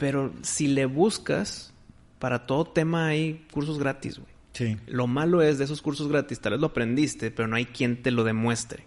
[0.00, 1.74] Pero si le buscas,
[2.18, 4.30] para todo tema hay cursos gratis, güey.
[4.54, 4.76] Sí.
[4.86, 8.02] Lo malo es de esos cursos gratis, tal vez lo aprendiste, pero no hay quien
[8.02, 8.86] te lo demuestre.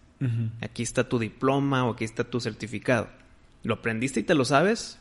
[0.61, 3.09] Aquí está tu diploma o aquí está tu certificado.
[3.61, 4.97] Lo aprendiste y te lo sabes,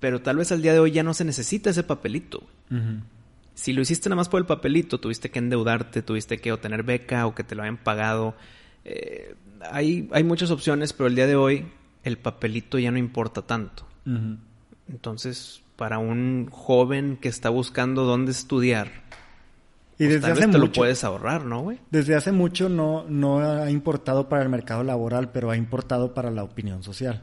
[0.00, 2.42] pero tal vez al día de hoy ya no se necesita ese papelito.
[3.54, 7.26] Si lo hiciste nada más por el papelito, tuviste que endeudarte, tuviste que obtener beca
[7.26, 8.34] o que te lo hayan pagado.
[8.84, 9.36] Eh,
[9.70, 11.66] hay, hay muchas opciones, pero el día de hoy
[12.02, 13.86] el papelito ya no importa tanto.
[14.88, 18.88] Entonces, para un joven que está buscando dónde estudiar,
[19.98, 21.78] Y pues, desde tal hace vez te lo mucho, puedes ahorrar, ¿no, güey?
[21.90, 26.30] desde hace mucho no, no ha importado para el mercado laboral, pero ha importado para
[26.30, 27.22] la opinión social.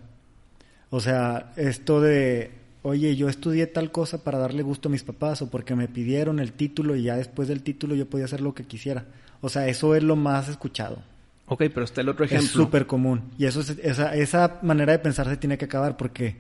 [0.90, 5.42] O sea, esto de, oye, yo estudié tal cosa para darle gusto a mis papás
[5.44, 8.54] o porque me pidieron el título y ya después del título yo podía hacer lo
[8.56, 9.06] que quisiera.
[9.42, 10.98] O sea, eso es lo más escuchado.
[11.46, 12.46] Ok, pero está el otro ejemplo.
[12.46, 13.22] Es súper común.
[13.38, 16.36] Y eso es- esa, esa manera de pensar se tiene que acabar porque.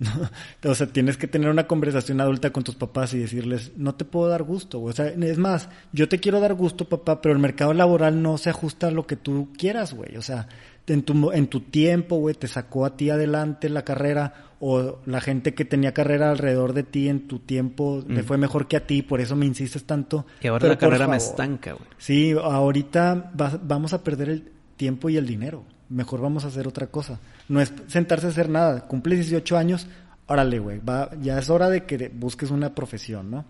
[0.64, 4.04] o sea, tienes que tener una conversación adulta con tus papás y decirles, no te
[4.04, 4.78] puedo dar gusto.
[4.78, 4.92] güey.
[4.92, 8.38] O sea, es más, yo te quiero dar gusto, papá, pero el mercado laboral no
[8.38, 10.16] se ajusta a lo que tú quieras, güey.
[10.16, 10.48] O sea,
[10.86, 15.20] en tu, en tu tiempo, güey, te sacó a ti adelante la carrera o la
[15.20, 18.24] gente que tenía carrera alrededor de ti en tu tiempo le Mm.
[18.24, 20.26] fue mejor que a ti, por eso me insistes tanto.
[20.40, 21.84] Y ahora Pero la carrera me estanca, güey.
[21.98, 25.64] Sí, ahorita va- vamos a perder el tiempo y el dinero.
[25.88, 27.18] Mejor vamos a hacer otra cosa.
[27.48, 28.86] No es sentarse a hacer nada.
[28.86, 29.86] Cumples 18 años,
[30.26, 30.80] órale, güey.
[30.80, 33.44] Va, ya es hora de que busques una profesión, ¿no?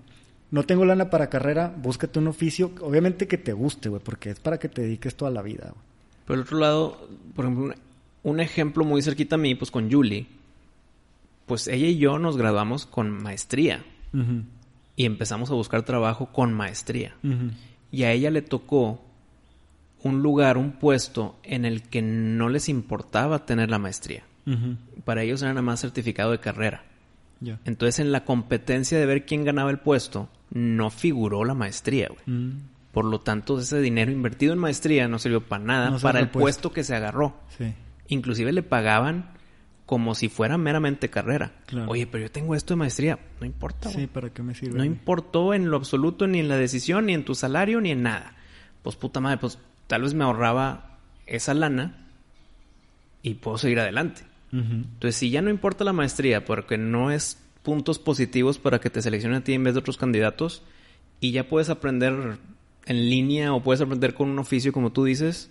[0.51, 4.41] No tengo lana para carrera, búscate un oficio, obviamente que te guste, güey, porque es
[4.41, 5.89] para que te dediques toda la vida, güey.
[6.25, 7.75] Por el otro lado, por ejemplo,
[8.23, 10.27] un, ejemplo muy cerquita a mí, pues con Julie,
[11.47, 13.83] pues ella y yo nos graduamos con maestría
[14.95, 17.15] y empezamos a buscar trabajo con maestría.
[17.91, 19.03] Y a ella le tocó
[20.03, 24.25] un lugar, un puesto en el que no les importaba tener la maestría.
[25.05, 26.85] Para ellos era nada más certificado de carrera.
[27.65, 32.21] Entonces en la competencia de ver quién ganaba el puesto, no figuró la maestría, güey.
[32.27, 36.21] Mm, Por lo tanto, ese dinero invertido en maestría no sirvió para nada, No para
[36.21, 37.37] el puesto que se agarró.
[37.57, 37.75] Sí.
[38.09, 39.33] Inclusive le pagaban
[39.85, 41.53] como si fuera meramente carrera.
[41.67, 41.91] Claro.
[41.91, 43.19] Oye, pero yo tengo esto de maestría.
[43.41, 43.91] No importa.
[43.91, 44.77] Sí, ¿para qué me sirve?
[44.77, 48.03] No importó en lo absoluto ni en la decisión, ni en tu salario, ni en
[48.03, 48.35] nada.
[48.83, 49.59] Pues puta madre, pues
[49.89, 52.07] tal vez me ahorraba esa lana
[53.23, 54.23] y puedo seguir adelante.
[54.53, 59.03] Entonces, si ya no importa la maestría, porque no es puntos positivos para que te
[59.03, 60.63] seleccionen a ti en vez de otros candidatos,
[61.21, 62.39] y ya puedes aprender
[62.87, 65.51] en línea o puedes aprender con un oficio, como tú dices,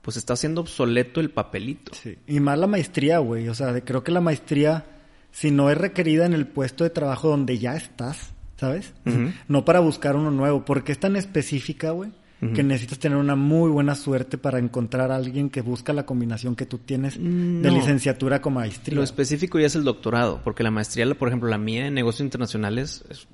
[0.00, 1.92] pues está haciendo obsoleto el papelito.
[1.94, 2.16] Sí.
[2.26, 3.48] Y más la maestría, güey.
[3.48, 4.86] O sea, creo que la maestría,
[5.32, 8.94] si no es requerida en el puesto de trabajo donde ya estás, ¿sabes?
[9.48, 13.70] No para buscar uno nuevo, porque es tan específica, güey, Que necesitas tener una muy
[13.70, 18.40] buena suerte para encontrar a alguien que busca la combinación que tú tienes de licenciatura
[18.40, 18.96] con maestría.
[18.96, 22.22] Lo específico ya es el doctorado, porque la maestría, por ejemplo, la mía en negocios
[22.22, 23.28] internacionales, es-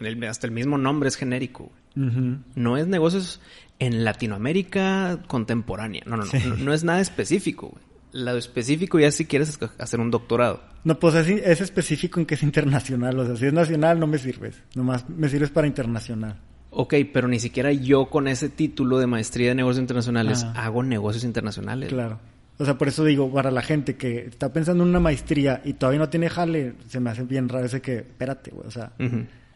[0.00, 1.70] el- hasta el mismo nombre es genérico.
[1.94, 3.40] No es negocios
[3.78, 6.02] en Latinoamérica contemporánea.
[6.06, 6.30] No, no, no.
[6.30, 6.38] Sí.
[6.48, 7.84] No, no es nada específico, güey.
[8.12, 10.64] Lo específico ya si quieres hacer un doctorado.
[10.82, 13.16] No, pues es, es, específico en que es internacional.
[13.20, 14.60] O sea, si es nacional no me sirves.
[14.74, 16.36] Nomás me sirves para internacional.
[16.70, 20.64] Ok, pero ni siquiera yo con ese título de maestría de negocios internacionales ah.
[20.64, 21.88] hago negocios internacionales.
[21.88, 22.18] Claro.
[22.58, 25.72] O sea, por eso digo, para la gente que está pensando en una maestría y
[25.72, 28.92] todavía no tiene jale, se me hace bien raro ese que, espérate, güey, o sea,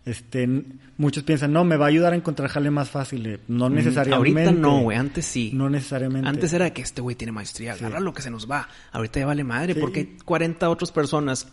[0.07, 0.49] este,
[0.97, 3.27] muchos piensan, no, me va a ayudar a encontrar jale más fácil.
[3.27, 4.41] Eh, no necesariamente.
[4.41, 5.51] Ahorita no, güey, antes sí.
[5.53, 6.29] No necesariamente.
[6.29, 8.69] Antes era que este güey tiene maestría, agarra lo que se nos va.
[8.91, 11.47] Ahorita ya vale madre, porque hay 40 otras personas,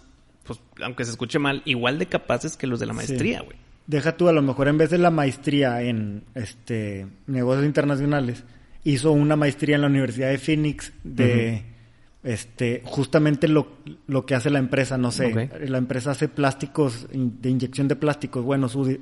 [0.45, 3.57] pues, aunque se escuche mal, igual de capaces que los de la maestría, güey
[3.91, 8.43] deja tú, a lo mejor en vez de la maestría en este negocios internacionales,
[8.85, 11.65] hizo una maestría en la Universidad de Phoenix de
[12.23, 13.67] este justamente lo,
[14.07, 18.45] lo, que hace la empresa, no sé, la empresa hace plásticos de inyección de plásticos,
[18.45, 18.99] bueno, su,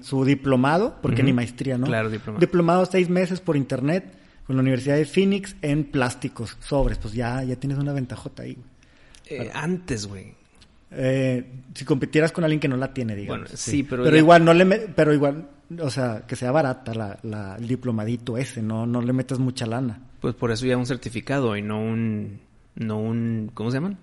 [0.00, 1.86] su, diplomado, porque ni maestría, ¿no?
[1.86, 2.40] Claro, diplomado.
[2.40, 4.12] Diplomado seis meses por internet
[4.46, 8.58] con la Universidad de Phoenix en plásticos, sobres, pues ya, ya tienes una ventajota ahí.
[9.26, 10.34] Eh, antes, güey.
[10.94, 13.50] Eh, si compitieras con alguien que no la tiene, digamos.
[13.50, 15.48] sí, pero, pero igual no le pero igual,
[15.80, 19.66] o sea, que sea barata la, la, el diplomadito ese, no no le metas mucha
[19.66, 20.00] lana.
[20.20, 22.40] Pues por eso ya un certificado y no un
[22.76, 23.98] no un ¿cómo se llaman?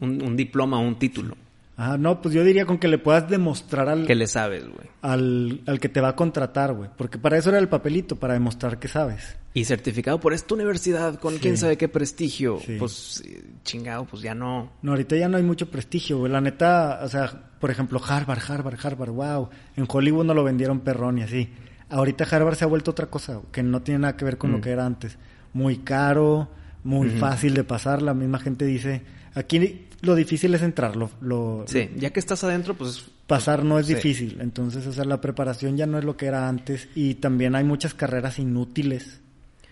[0.00, 1.36] Un, un diploma o un título.
[1.84, 4.06] Ah, no, pues yo diría con que le puedas demostrar al...
[4.06, 4.88] Que le sabes, güey.
[5.00, 6.88] Al, al que te va a contratar, güey.
[6.96, 9.36] Porque para eso era el papelito, para demostrar que sabes.
[9.52, 12.60] Y certificado por esta universidad con quién sabe qué prestigio.
[12.78, 13.24] Pues
[13.64, 14.70] chingado, pues ya no.
[14.80, 16.30] No, ahorita ya no hay mucho prestigio, güey.
[16.30, 19.48] La neta, o sea, por ejemplo, Harvard, Harvard, Harvard, wow.
[19.74, 21.50] En Hollywood no lo vendieron perrón y así.
[21.90, 24.58] Ahorita Harvard se ha vuelto otra cosa, que no tiene nada que ver con lo
[24.58, 24.60] mm.
[24.60, 25.18] que era antes.
[25.52, 26.48] Muy caro,
[26.84, 28.02] muy fácil de pasar.
[28.02, 29.02] La misma gente dice,
[29.34, 30.96] aquí lo difícil es entrar.
[30.96, 33.04] Lo, sí, ya que estás adentro, pues...
[33.26, 34.38] Pasar no es difícil.
[34.40, 36.88] Entonces, o sea, la preparación ya no es lo que era antes.
[36.94, 39.20] Y también hay muchas carreras inútiles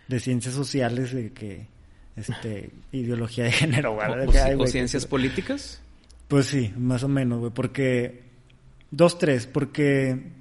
[0.08, 1.66] de ciencias sociales, de que...
[2.16, 3.96] Este, ideología de género.
[3.96, 5.80] ¿O, ciencias políticas?
[6.28, 7.52] Pues sí, más o menos, güey.
[7.52, 8.22] Porque...
[8.90, 9.46] Dos, tres.
[9.46, 10.39] Porque...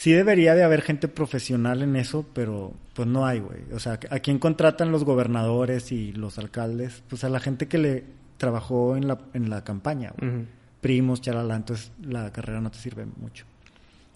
[0.00, 3.64] Sí debería de haber gente profesional en eso, pero pues no hay, güey.
[3.74, 7.02] O sea, ¿a quién contratan los gobernadores y los alcaldes?
[7.06, 8.04] Pues a la gente que le
[8.38, 10.14] trabajó en la, en la campaña.
[10.80, 13.44] Primos, chalala, entonces la carrera no te sirve mucho.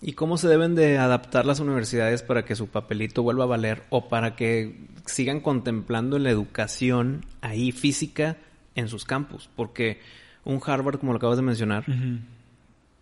[0.00, 3.82] ¿Y cómo se deben de adaptar las universidades para que su papelito vuelva a valer
[3.90, 8.38] o para que sigan contemplando la educación ahí física
[8.74, 9.50] en sus campus?
[9.54, 10.00] Porque
[10.46, 11.84] un Harvard, como lo acabas de mencionar,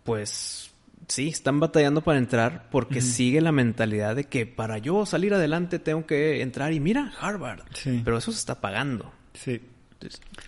[0.03, 0.72] pues
[1.07, 5.79] sí, están batallando para entrar porque sigue la mentalidad de que para yo salir adelante
[5.79, 7.61] tengo que entrar y mira, Harvard.
[8.03, 9.11] Pero eso se está pagando.
[9.33, 9.61] Sí.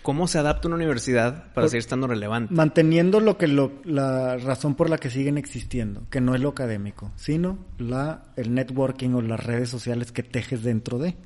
[0.02, 2.52] ¿Cómo se adapta una universidad para seguir estando relevante?
[2.52, 6.50] Manteniendo lo que lo, la razón por la que siguen existiendo, que no es lo
[6.50, 11.16] académico, sino la, el networking o las redes sociales que tejes dentro de.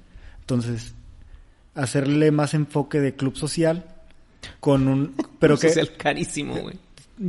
[0.41, 0.95] Entonces,
[1.75, 3.85] hacerle más enfoque de club social
[4.61, 5.15] con un...
[5.41, 6.77] Pero que, social carísimo, güey.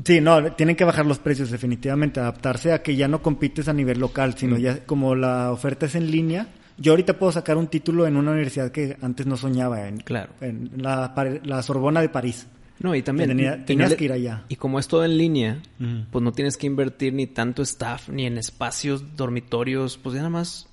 [0.06, 3.74] Sí, no, tienen que bajar los precios definitivamente, adaptarse a que ya no compites a
[3.74, 4.60] nivel local, sino mm.
[4.60, 8.32] ya como la oferta es en línea, yo ahorita puedo sacar un título en una
[8.32, 10.34] universidad que antes no soñaba, en, claro.
[10.40, 12.48] en la, Sorbona de París.
[12.80, 14.46] No, y también tenías que ir allá.
[14.50, 15.62] Y como es todo en línea,
[16.10, 20.32] pues no tienes que invertir ni tanto staff, ni en espacios, dormitorios, pues ya nada
[20.32, 20.68] más,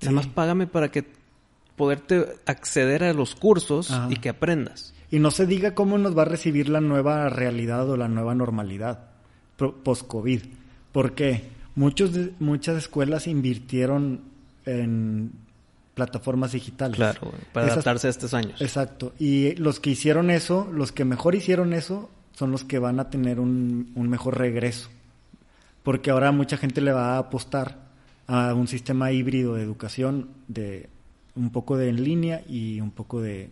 [0.00, 1.04] nada más págame para que
[1.76, 4.94] poderte acceder a los cursos y que aprendas.
[5.10, 8.34] Y no se diga cómo nos va a recibir la nueva realidad o la nueva
[8.34, 9.10] normalidad
[9.56, 10.42] post-COVID.
[10.92, 11.44] Porque
[11.74, 14.20] muchos muchas escuelas invirtieron
[14.66, 15.32] en
[15.94, 16.96] plataformas digitales.
[16.96, 18.60] Claro, para adaptarse a estos años.
[18.60, 19.12] Exacto.
[19.18, 23.10] Y los que hicieron eso, los que mejor hicieron eso, son los que van a
[23.10, 24.88] tener un, mejor regreso.
[25.82, 27.90] Porque ahora mucha gente le va a apostar
[28.26, 30.88] a un sistema híbrido de educación de
[31.34, 33.50] un poco de en línea y un poco de,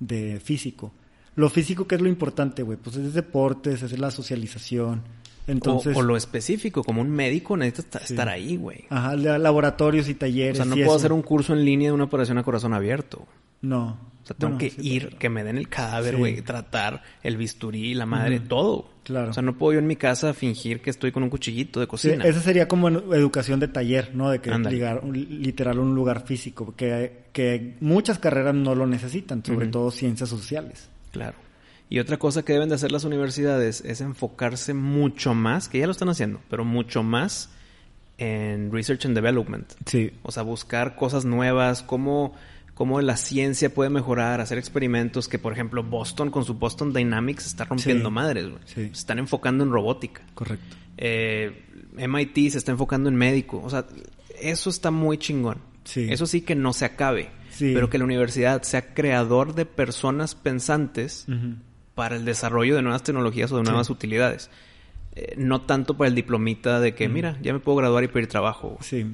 [0.00, 0.92] de físico.
[1.36, 2.76] Lo físico, que es lo importante, güey?
[2.76, 5.02] Pues es deportes, es la socialización,
[5.46, 8.84] entonces, o, lo específico, como un médico necesita estar ahí, güey.
[8.88, 10.60] Ajá, laboratorios y talleres.
[10.60, 13.26] O sea, no puedo hacer un curso en línea de una operación a corazón abierto.
[13.60, 13.98] No.
[14.30, 18.38] Sea, tengo que ir, que me den el cadáver, güey, tratar el bisturí, la madre,
[18.40, 18.88] todo.
[19.02, 19.30] Claro.
[19.30, 21.88] O sea, no puedo yo en mi casa fingir que estoy con un cuchillito de
[21.88, 22.24] cocina.
[22.24, 24.30] esa sería como educación de taller, ¿no?
[24.30, 29.66] De que ligar, literal un lugar físico, que, que muchas carreras no lo necesitan, sobre
[29.66, 30.88] todo ciencias sociales.
[31.10, 31.36] Claro.
[31.88, 35.86] Y otra cosa que deben de hacer las universidades es enfocarse mucho más, que ya
[35.86, 37.50] lo están haciendo, pero mucho más
[38.16, 39.72] en research and development.
[39.86, 40.12] Sí.
[40.22, 42.34] O sea, buscar cosas nuevas, cómo,
[42.80, 47.44] cómo la ciencia puede mejorar, hacer experimentos que, por ejemplo, Boston con su Boston Dynamics
[47.48, 48.62] está rompiendo madres, güey.
[48.64, 48.74] Sí.
[48.86, 50.22] Se están enfocando en robótica.
[50.32, 50.76] Correcto.
[50.96, 51.62] Eh,
[51.98, 53.60] MIT se está enfocando en médico.
[53.62, 53.84] O sea,
[54.40, 55.58] eso está muy chingón.
[55.84, 56.06] Sí.
[56.08, 57.28] Eso sí que no se acabe.
[57.50, 57.72] Sí.
[57.74, 61.26] pero que la universidad sea creador de personas pensantes
[61.94, 63.68] para el desarrollo de nuevas tecnologías o de Sí.
[63.68, 64.48] nuevas utilidades.
[65.16, 68.28] Eh, no tanto para el diplomita de que, mira, ya me puedo graduar y pedir
[68.28, 68.78] trabajo.
[68.80, 69.04] Sí.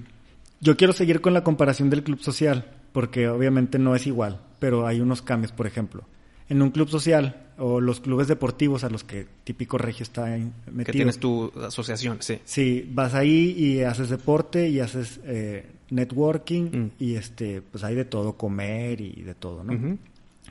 [0.61, 4.87] Yo quiero seguir con la comparación del club social, porque obviamente no es igual, pero
[4.87, 6.05] hay unos cambios, por ejemplo.
[6.49, 10.85] En un club social o los clubes deportivos a los que típico regio está metido.
[10.87, 12.39] Que tienes tu asociación, sí.
[12.47, 16.91] Sí, vas ahí y haces deporte y haces eh, networking Mm.
[16.99, 19.99] y este, pues hay de todo, comer y de todo, ¿no?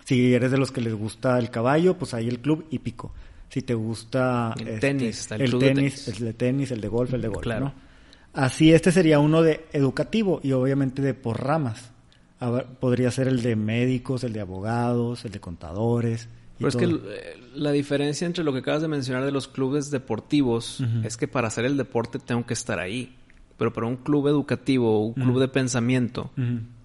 [0.03, 3.11] Si eres de los que les gusta el caballo, pues hay el club hípico.
[3.49, 6.19] Si te gusta El este, tenis, el el club de tenis, tenis.
[6.19, 7.65] el de tenis, el de golf, el de golf, Claro.
[7.65, 7.73] ¿no?
[8.33, 11.91] Así este sería uno de educativo y obviamente de por ramas.
[12.79, 16.27] Podría ser el de médicos, el de abogados, el de contadores.
[16.57, 17.11] Pero es que todo.
[17.11, 21.27] eh, la diferencia entre lo que acabas de mencionar de los clubes deportivos es que
[21.27, 23.15] para hacer el deporte tengo que estar ahí.
[23.57, 26.31] Pero para un club educativo o un club de pensamiento,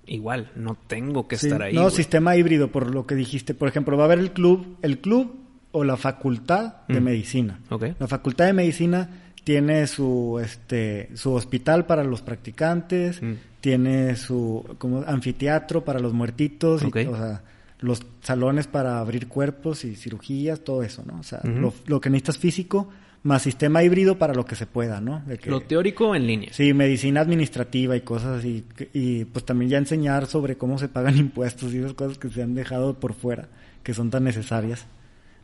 [0.07, 1.74] igual, no tengo que Sí, estar ahí.
[1.74, 3.55] No, sistema híbrido, por lo que dijiste.
[3.55, 5.34] Por ejemplo, va a haber el club, el club
[5.72, 7.61] o la facultad de medicina.
[7.98, 13.32] La facultad de medicina tiene su este su hospital para los practicantes, Mm.
[13.61, 17.42] tiene su como anfiteatro para los muertitos, y, o sea,
[17.80, 21.18] los salones para abrir cuerpos y cirugías, todo eso, ¿no?
[21.18, 22.88] O sea, lo, lo que necesitas físico
[23.24, 25.20] más sistema híbrido para lo que se pueda, ¿no?
[25.26, 26.51] De que- Lo teórico en línea.
[26.53, 28.64] Sí, medicina administrativa y cosas así.
[28.94, 32.40] Y pues también ya enseñar sobre cómo se pagan impuestos y esas cosas que se
[32.42, 33.48] han dejado por fuera,
[33.82, 34.86] que son tan necesarias,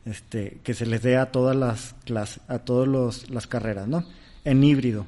[0.07, 4.05] este, que se les dé a todas las clases, a todas los- las carreras, ¿no?
[4.45, 5.07] En híbrido.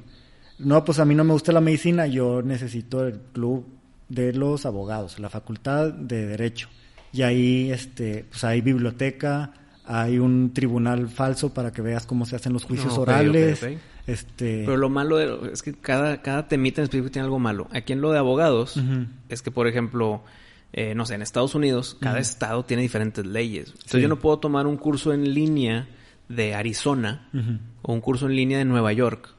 [0.59, 3.65] No, pues a mí no me gusta la medicina, yo necesito el club
[4.09, 6.67] de los abogados, la facultad de derecho.
[7.13, 9.53] Y ahí, este, pues hay biblioteca,
[9.85, 13.59] hay un tribunal falso para que veas cómo se hacen los juicios orales.
[14.05, 17.67] Este, Pero lo malo de- es que cada, cada temita en específico tiene algo malo.
[17.71, 18.75] Aquí en lo de abogados,
[19.29, 20.23] es que, por ejemplo,
[20.73, 23.69] eh, no sé, en Estados Unidos, cada estado tiene diferentes leyes.
[23.69, 24.01] Entonces Sí.
[24.01, 25.87] yo no puedo tomar un curso en línea
[26.27, 27.27] de Arizona
[27.81, 29.29] o un curso en línea de Nueva York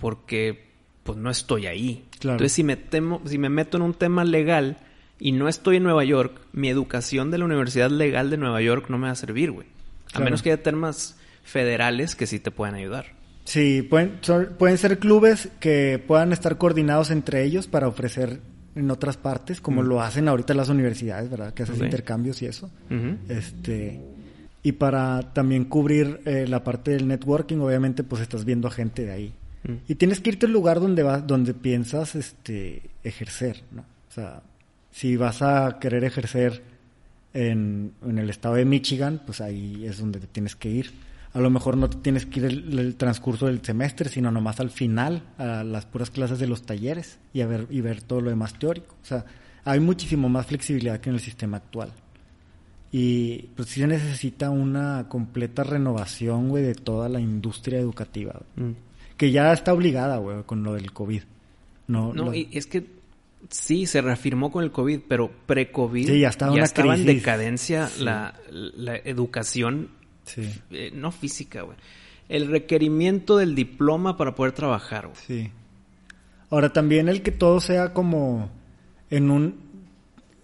[0.00, 0.70] porque
[1.04, 2.04] pues no estoy ahí.
[2.18, 2.34] Claro.
[2.36, 4.78] Entonces si me, temo, si me meto en un tema legal
[5.18, 8.86] y no estoy en Nueva York, mi educación de la Universidad Legal de Nueva York
[8.88, 9.66] no me va a servir, güey.
[10.14, 13.06] A menos que haya temas federales que sí te puedan ayudar.
[13.44, 18.40] Sí, pueden, son- pueden ser clubes que puedan estar coordinados entre ellos para ofrecer
[18.74, 21.52] en otras partes, como lo hacen ahorita las universidades, ¿verdad?
[21.54, 21.84] Que haces Ok.
[21.84, 22.70] intercambios y eso.
[23.28, 24.00] Este,
[24.62, 29.04] y para también cubrir eh, la parte del networking, obviamente, pues estás viendo a gente
[29.04, 29.32] de ahí.
[29.64, 29.72] Mm.
[29.88, 33.82] Y tienes que irte al lugar donde vas, donde piensas este ejercer, ¿no?
[33.82, 34.42] O sea,
[34.90, 36.62] si vas a querer ejercer
[37.34, 40.92] en, en el estado de Michigan, pues ahí es donde te tienes que ir.
[41.34, 44.60] A lo mejor no te tienes que ir el, el transcurso del semestre, sino nomás
[44.60, 48.20] al final, a las puras clases de los talleres y a ver, y ver todo
[48.20, 48.94] lo demás teórico.
[49.02, 49.24] O sea,
[49.64, 51.92] hay muchísimo más flexibilidad que en el sistema actual.
[52.90, 58.40] Y pues sí se necesita una completa renovación, güey, de toda la industria educativa.
[58.56, 58.72] Mm.
[59.16, 61.22] Que ya está obligada, güey, con lo del COVID.
[61.86, 62.84] No, No, lo- y es que
[63.48, 67.86] sí, se reafirmó con el COVID, pero pre-COVID Sí, ya estaba una estaba en decadencia
[67.88, 68.04] Sí.
[68.04, 69.88] la, la educación,
[70.34, 71.76] Sí, eh, no física, güey.
[72.28, 75.18] El requerimiento del diploma para poder trabajar, güey.
[75.26, 75.50] sí.
[76.50, 78.50] Ahora también el que todo sea como
[79.08, 79.54] en un,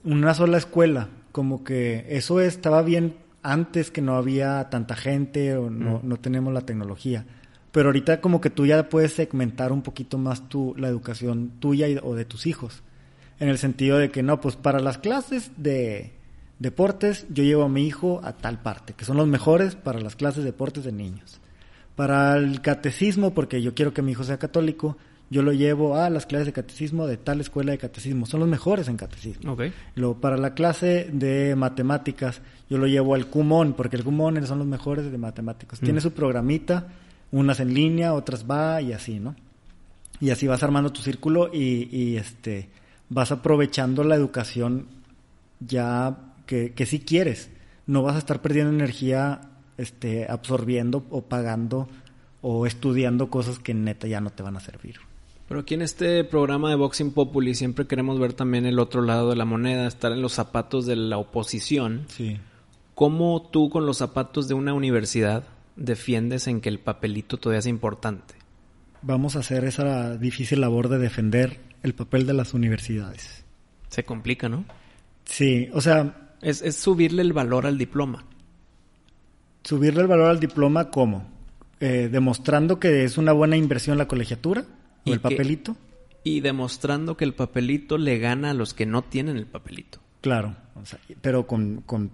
[0.05, 5.69] una sola escuela, como que eso estaba bien antes que no había tanta gente o
[5.71, 6.09] no, Mm.
[6.09, 7.27] no tenemos la tecnología.
[7.73, 11.87] Pero ahorita como que tú ya puedes segmentar un poquito más tu, la educación tuya
[11.89, 12.83] y- o de tus hijos.
[13.39, 16.13] En el sentido de que no, pues para las clases de
[16.59, 20.17] deportes yo llevo a mi hijo a tal parte, que son los mejores para las
[20.17, 21.41] clases de deportes de niños.
[21.97, 24.97] Para el catecismo, porque yo quiero que mi hijo sea católico,
[25.31, 28.25] yo lo llevo a las clases de catecismo de tal escuela de catecismo.
[28.25, 29.53] Son los mejores en catecismo.
[29.53, 29.65] Ok.
[29.95, 32.41] Luego, para la clase de matemáticas,
[32.71, 35.83] yo lo llevo al CUMON, porque el CUMON son los mejores de matemáticas.
[35.83, 35.85] Mm.
[35.85, 36.89] Tiene su programita,
[37.31, 39.37] unas en línea, otras va y así, ¿no?
[40.21, 42.69] Y así vas armando tu círculo y, y, este
[43.11, 44.87] vas aprovechando la educación
[45.61, 47.51] ya que, que sí quieres.
[47.87, 49.43] No vas a estar perdiendo energía
[49.77, 51.89] este, absorbiendo o pagando
[52.41, 54.97] o estudiando cosas que neta ya no te van a servir.
[55.47, 59.31] Pero aquí en este programa de Boxing Populi siempre queremos ver también el otro lado
[59.31, 62.07] de la moneda, estar en los zapatos de la oposición.
[62.09, 62.39] Sí.
[62.95, 65.45] ¿Cómo tú con los zapatos de una universidad
[65.77, 68.35] defiendes en que el papelito todavía es importante?
[69.03, 73.45] Vamos a hacer esa difícil labor de defender el papel de las universidades.
[73.89, 74.65] Se complica, ¿no?
[75.25, 78.25] Sí, o sea, Es, es subirle el valor al diploma.
[79.65, 81.27] subirle el valor al diploma, ¿cómo?
[81.81, 85.77] Eh, demostrando que es una buena inversión la colegiatura o Y el que- papelito.
[86.25, 89.99] Y demostrando que el papelito le gana a los que no tienen el papelito.
[90.21, 92.11] Claro, o sea, pero con, con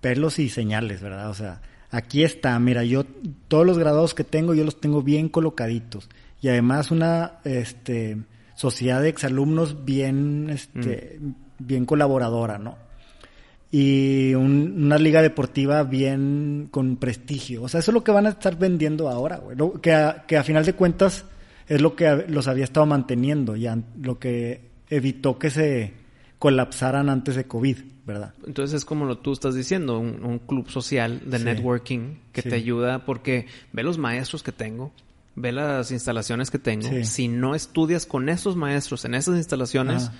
[0.00, 1.30] pelos y señales, ¿verdad?
[1.30, 1.60] O sea,
[1.90, 3.04] aquí está, mira, yo
[3.48, 6.08] todos los graduados que tengo, yo los tengo bien colocaditos.
[6.40, 8.16] Y además una este,
[8.56, 11.32] sociedad de exalumnos bien, este, Mm.
[11.58, 12.76] bien colaboradora, ¿no?
[13.76, 17.64] Y un- una liga deportiva bien con prestigio.
[17.64, 19.56] O sea, eso es lo que van a estar vendiendo ahora, güey.
[19.56, 21.24] Lo- Que a, que a final de cuentas
[21.66, 24.60] es lo que los había estado manteniendo, ya lo que
[24.90, 25.92] evitó que se
[26.38, 28.34] colapsaran antes de COVID, ¿verdad?
[28.46, 31.44] Entonces es como lo tú estás diciendo, un, un club social de Sí.
[31.44, 32.50] networking que Sí.
[32.50, 34.92] te ayuda porque ve los maestros que tengo,
[35.34, 36.86] ve las instalaciones que tengo.
[36.88, 37.04] Sí.
[37.06, 40.14] Si no estudias con esos maestros en esas instalaciones, Ajá.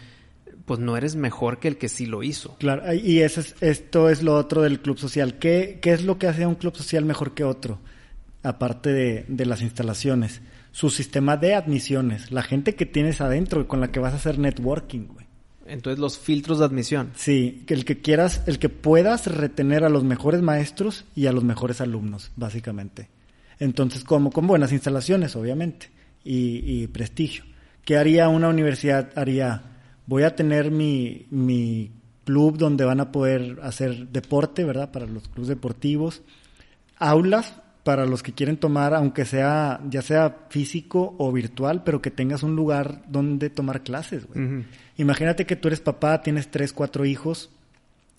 [0.64, 2.56] Pues no eres mejor que el que sí lo hizo.
[2.58, 5.38] Claro, y eso es, esto es lo otro del club social.
[5.38, 7.80] ¿Qué, qué es lo que hace a un club social mejor que otro?
[8.42, 10.40] Aparte de, de las instalaciones.
[10.72, 12.30] Su sistema de admisiones.
[12.32, 15.26] La gente que tienes adentro con la que vas a hacer networking, güey.
[15.66, 17.10] Entonces los filtros de admisión.
[17.14, 21.44] Sí, el que quieras, el que puedas retener a los mejores maestros y a los
[21.44, 23.08] mejores alumnos, básicamente.
[23.58, 25.90] Entonces, como con buenas instalaciones, obviamente,
[26.22, 27.44] y, y prestigio.
[27.84, 29.10] ¿Qué haría una universidad?
[29.16, 29.62] Haría,
[30.06, 31.90] voy a tener mi, mi
[32.24, 34.90] club donde van a poder hacer deporte, ¿verdad?
[34.90, 36.22] Para los clubes deportivos.
[36.98, 42.10] Aulas para los que quieren tomar, aunque sea, ya sea físico o virtual, pero que
[42.10, 44.64] tengas un lugar donde tomar clases, güey.
[44.96, 47.50] Imagínate que tú eres papá, tienes tres, cuatro hijos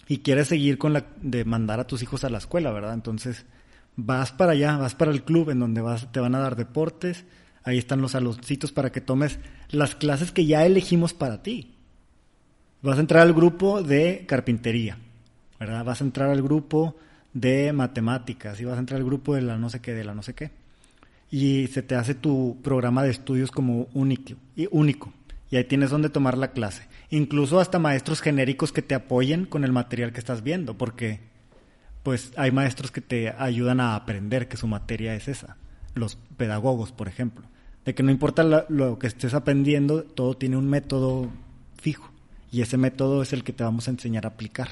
[0.07, 2.93] y quieres seguir con la de mandar a tus hijos a la escuela, ¿verdad?
[2.93, 3.45] Entonces
[3.95, 7.25] vas para allá, vas para el club en donde vas, te van a dar deportes,
[7.63, 11.74] ahí están los saloncitos para que tomes las clases que ya elegimos para ti.
[12.81, 14.97] Vas a entrar al grupo de carpintería,
[15.59, 15.83] ¿verdad?
[15.83, 16.95] Vas a entrar al grupo
[17.33, 20.15] de matemáticas y vas a entrar al grupo de la no sé qué, de la
[20.15, 20.51] no sé qué.
[21.29, 24.33] Y se te hace tu programa de estudios como único.
[24.55, 25.11] Y, único.
[25.51, 26.87] y ahí tienes donde tomar la clase.
[27.09, 31.19] Incluso hasta maestros genéricos que te apoyen con el material que estás viendo, porque
[32.03, 35.57] pues hay maestros que te ayudan a aprender que su materia es esa.
[35.93, 37.47] Los pedagogos, por ejemplo.
[37.83, 41.29] De que no importa lo que estés aprendiendo, todo tiene un método
[41.81, 42.11] fijo.
[42.51, 44.69] Y ese método es el que te vamos a enseñar a aplicar.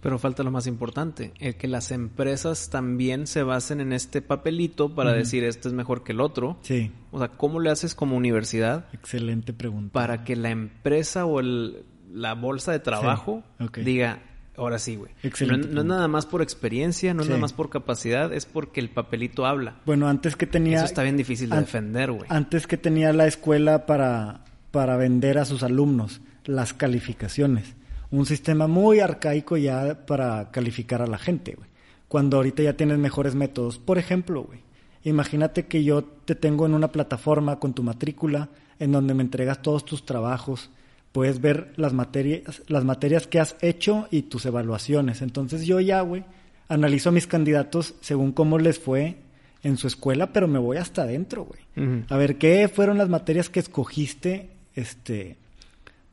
[0.00, 4.94] Pero falta lo más importante, el que las empresas también se basen en este papelito
[4.96, 6.58] para decir este es mejor que el otro.
[6.62, 9.92] Sí, O sea, ¿cómo le haces como universidad excelente pregunta.
[9.92, 13.44] para que la empresa o el- la bolsa de trabajo
[13.74, 14.18] Sí, diga,
[14.56, 15.12] ahora sí, güey.
[15.22, 18.80] Excelente no es nada más por experiencia, no es nada más por capacidad, es porque
[18.80, 19.76] el papelito habla.
[19.86, 20.78] Bueno, antes que tenía...
[20.78, 22.26] Eso está bien difícil de defender, güey.
[22.28, 27.74] Antes que tenía la escuela para, para vender a sus alumnos las calificaciones.
[28.10, 31.68] Un sistema muy arcaico ya para calificar a la gente, güey.
[32.08, 33.78] Cuando ahorita ya tienes mejores métodos.
[33.78, 34.60] Por ejemplo, güey,
[35.04, 39.62] imagínate que yo te tengo en una plataforma con tu matrícula en donde me entregas
[39.62, 40.70] todos tus trabajos.
[41.12, 45.22] Puedes ver las materias, las materias que has hecho y tus evaluaciones.
[45.22, 46.24] Entonces yo ya, güey,
[46.68, 49.16] analizo a mis candidatos según cómo les fue
[49.62, 52.04] en su escuela, pero me voy hasta adentro, güey.
[52.08, 55.36] A ver, ¿qué fueron las materias que escogiste este,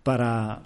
[0.09, 0.63] para,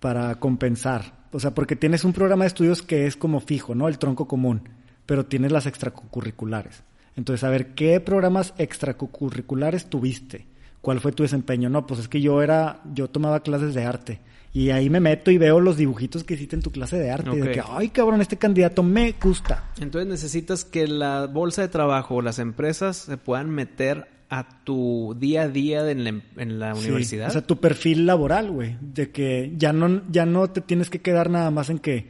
[0.00, 1.12] para compensar?
[1.32, 3.88] O sea, porque tienes un programa de estudios que es como fijo, ¿no?
[3.88, 4.70] El tronco común,
[5.04, 6.82] pero tienes las extracurriculares.
[7.14, 10.46] Entonces, a ver, ¿qué programas extracurriculares tuviste?
[10.80, 11.68] ¿Cuál fue tu desempeño?
[11.68, 14.20] No, pues es que yo era, yo tomaba clases de arte.
[14.54, 17.30] Y ahí me meto y veo los dibujitos que hiciste en tu clase de arte.
[17.34, 19.72] y De que, ay, cabrón, este candidato me gusta.
[19.78, 25.16] Entonces necesitas que la bolsa de trabajo o las empresas se puedan meter a tu
[25.18, 27.28] día a día en la, en la Sí, universidad.
[27.28, 28.76] O sea, tu perfil laboral, güey.
[28.80, 32.06] De que ya no, ya no te tienes que quedar nada más en que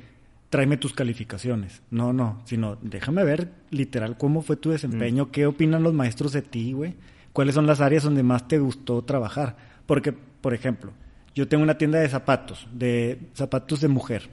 [0.50, 1.80] tráeme tus calificaciones.
[1.90, 2.42] No, no.
[2.44, 6.94] Sino déjame ver literal cómo fue tu desempeño, qué opinan los maestros de ti, güey.
[7.32, 9.56] Cuáles son las áreas donde más te gustó trabajar.
[9.86, 10.92] Porque, por ejemplo,
[11.34, 14.28] yo tengo una tienda de zapatos, de zapatos de mujer.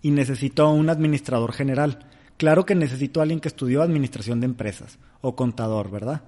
[0.00, 2.06] Y necesito a un administrador general.
[2.36, 6.22] Claro que necesito a alguien que estudió administración de empresas o contador, ¿verdad?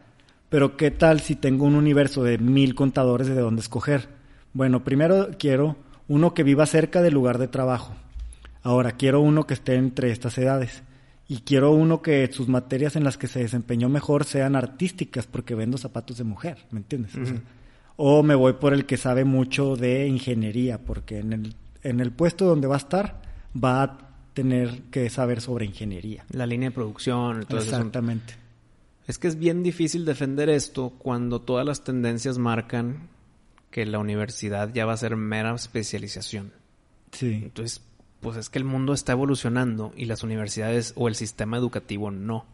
[0.52, 4.10] Pero ¿qué tal si tengo un universo de mil contadores de dónde escoger?
[4.52, 5.78] Bueno, primero quiero
[6.08, 7.94] uno que viva cerca del lugar de trabajo.
[8.62, 10.82] Ahora quiero uno que esté entre estas edades.
[11.26, 15.54] Y quiero uno que sus materias en las que se desempeñó mejor sean artísticas porque
[15.54, 17.16] vendo zapatos de mujer, ¿me entiendes?
[17.16, 17.40] O sea,
[17.96, 22.12] o me voy por el que sabe mucho de ingeniería, porque en el, en el
[22.12, 23.22] puesto donde va a estar
[23.56, 23.98] va a
[24.34, 26.26] tener que saber sobre ingeniería.
[26.30, 27.46] La línea de producción.
[27.46, 28.02] todo asunto.
[29.06, 33.08] Es que es bien difícil defender esto cuando todas las tendencias marcan
[33.70, 36.52] que la universidad ya va a ser mera especialización.
[37.10, 37.40] Sí.
[37.42, 37.82] Entonces,
[38.20, 42.46] pues es que el mundo está evolucionando y las universidades o el sistema educativo no.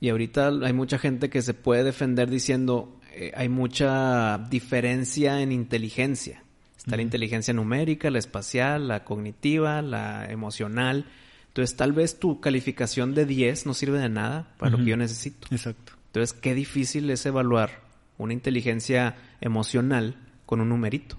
[0.00, 5.50] Y ahorita hay mucha gente que se puede defender diciendo eh, hay mucha diferencia en
[5.50, 6.42] inteligencia.
[6.76, 11.06] Está la inteligencia numérica, la espacial, la cognitiva, la emocional.
[11.54, 14.96] Entonces, tal vez tu calificación de 10 no sirve de nada para lo que yo
[14.96, 15.46] necesito.
[15.52, 15.92] Exacto.
[16.06, 17.80] Entonces, qué difícil es evaluar
[18.18, 21.16] una inteligencia emocional con un numerito.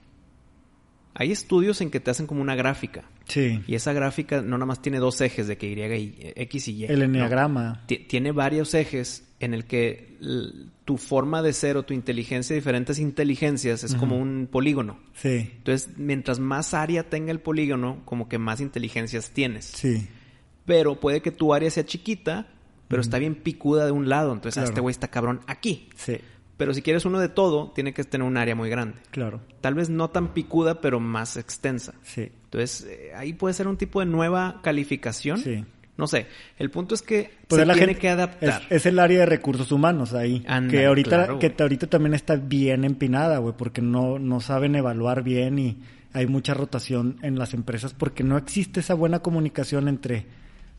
[1.14, 3.06] Hay estudios en que te hacen como una gráfica.
[3.30, 3.64] Sí.
[3.66, 6.86] Y esa gráfica no nada más tiene dos ejes de que Y X y Y.
[6.88, 7.86] El enneagrama.
[7.88, 10.18] tiene varios ejes en el que
[10.84, 15.00] tu forma de ser o tu inteligencia de diferentes inteligencias es como un polígono.
[15.14, 15.50] Sí.
[15.56, 19.64] Entonces, mientras más área tenga el polígono, como que más inteligencias tienes.
[19.66, 20.10] Sí.
[20.66, 22.48] Pero puede que tu área sea chiquita,
[22.88, 24.34] pero está bien picuda de un lado.
[24.34, 25.90] Entonces, ah, este güey está cabrón aquí.
[25.96, 26.18] Sí.
[26.58, 28.96] Pero si quieres uno de todo, tiene que tener un área muy grande.
[29.12, 29.42] Claro.
[29.62, 31.94] Tal vez no tan picuda, pero más extensa.
[32.04, 32.32] Sí.
[32.46, 35.38] Entonces, eh, ahí puede ser un tipo de nueva calificación.
[35.40, 35.66] Sí.
[35.98, 36.28] No sé.
[36.58, 38.64] El punto es que Pues se la tiene gente- que adaptar.
[38.70, 40.46] Es, es el área de recursos humanos ahí.
[40.70, 45.24] Que ahorita, claro, que ahorita también está bien empinada, güey, porque no, no saben evaluar
[45.24, 45.78] bien y
[46.14, 50.26] hay mucha rotación en las empresas porque no existe esa buena comunicación entre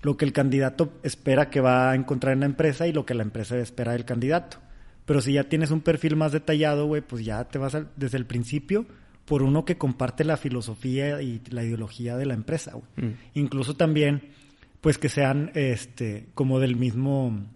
[0.03, 3.14] lo que el candidato espera que va a encontrar en la empresa y lo que
[3.14, 4.59] la empresa espera del candidato.
[5.05, 8.26] Pero si ya tienes un perfil más detallado, güey, pues ya te vas desde el
[8.26, 8.86] principio
[9.24, 13.09] por uno que comparte la filosofía y la ideología de la empresa, güey.
[13.09, 13.14] Mm.
[13.34, 14.22] Incluso también,
[14.80, 17.47] pues que sean, este, como del mismo,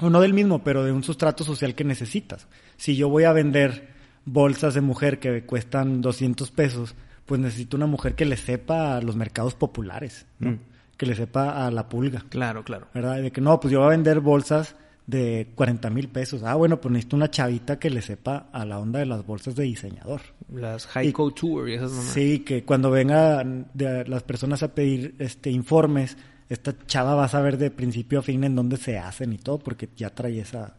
[0.00, 2.48] o no del mismo, pero de un sustrato social que necesitas.
[2.76, 3.88] Si yo voy a vender
[4.24, 6.94] bolsas de mujer que cuestan 200 pesos,
[7.26, 10.52] pues necesito una mujer que le sepa a los mercados populares, ¿no?
[10.52, 10.58] Mm.
[11.00, 12.26] Que le sepa a la pulga.
[12.28, 12.88] Claro, claro.
[12.92, 13.22] ¿verdad?
[13.22, 14.76] De que no, pues yo voy a vender bolsas
[15.06, 16.42] de 40 mil pesos.
[16.42, 19.56] Ah, bueno, pues necesito una chavita que le sepa a la onda de las bolsas
[19.56, 20.20] de diseñador.
[20.52, 22.04] Las high couture y esas mamás.
[22.12, 26.18] Sí, que cuando vengan las personas a pedir este informes,
[26.50, 29.58] esta chava va a saber de principio a fin en dónde se hacen y todo,
[29.58, 30.74] porque ya trae esa...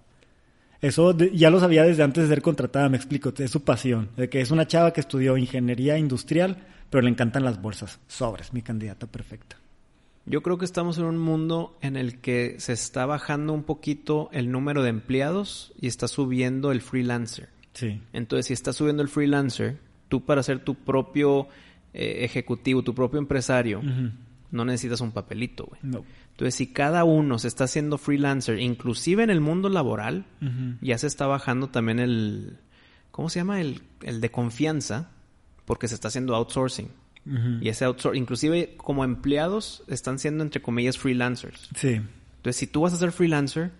[0.81, 4.09] Eso de- ya lo sabía desde antes de ser contratada, me explico, es su pasión,
[4.17, 6.57] de que es una chava que estudió ingeniería industrial,
[6.91, 7.99] pero le encantan las bolsas.
[8.07, 9.57] Sobres, mi candidata perfecta.
[10.25, 14.29] Yo creo que estamos en un mundo en el que se está bajando un poquito
[14.31, 17.49] el número de empleados y está subiendo el freelancer.
[17.73, 18.01] Sí.
[18.13, 21.47] Entonces, si está subiendo el freelancer, tú para ser tu propio
[21.93, 23.81] eh, ejecutivo, tu propio empresario,
[24.51, 25.79] no necesitas un papelito, güey.
[25.83, 26.05] No.
[26.31, 30.25] Entonces, si cada uno se está haciendo freelancer, inclusive en el mundo laboral,
[30.81, 32.57] ya se está bajando también el,
[33.11, 33.59] ¿cómo se llama?
[33.59, 35.11] El, el de confianza,
[35.65, 36.89] porque se está haciendo outsourcing.
[37.25, 41.69] Y ese outsourcing, inclusive como empleados, están siendo entre comillas freelancers.
[41.75, 42.01] Sí.
[42.37, 43.71] Entonces, si tú vas a ser freelancer,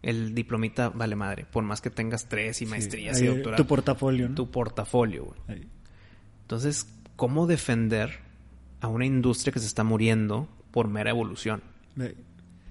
[0.00, 3.64] el diplomita vale madre, por más que tengas tres y maestrías Sí, y ahí, doctorados.
[3.64, 4.34] Tu portafolio, ¿no?
[4.34, 5.40] Tu portafolio, güey.
[5.48, 5.68] Ahí.
[6.42, 6.86] Entonces,
[7.16, 8.20] ¿cómo defender
[8.80, 11.62] a una industria que se está muriendo por mera evolución?
[11.98, 12.14] Ahí.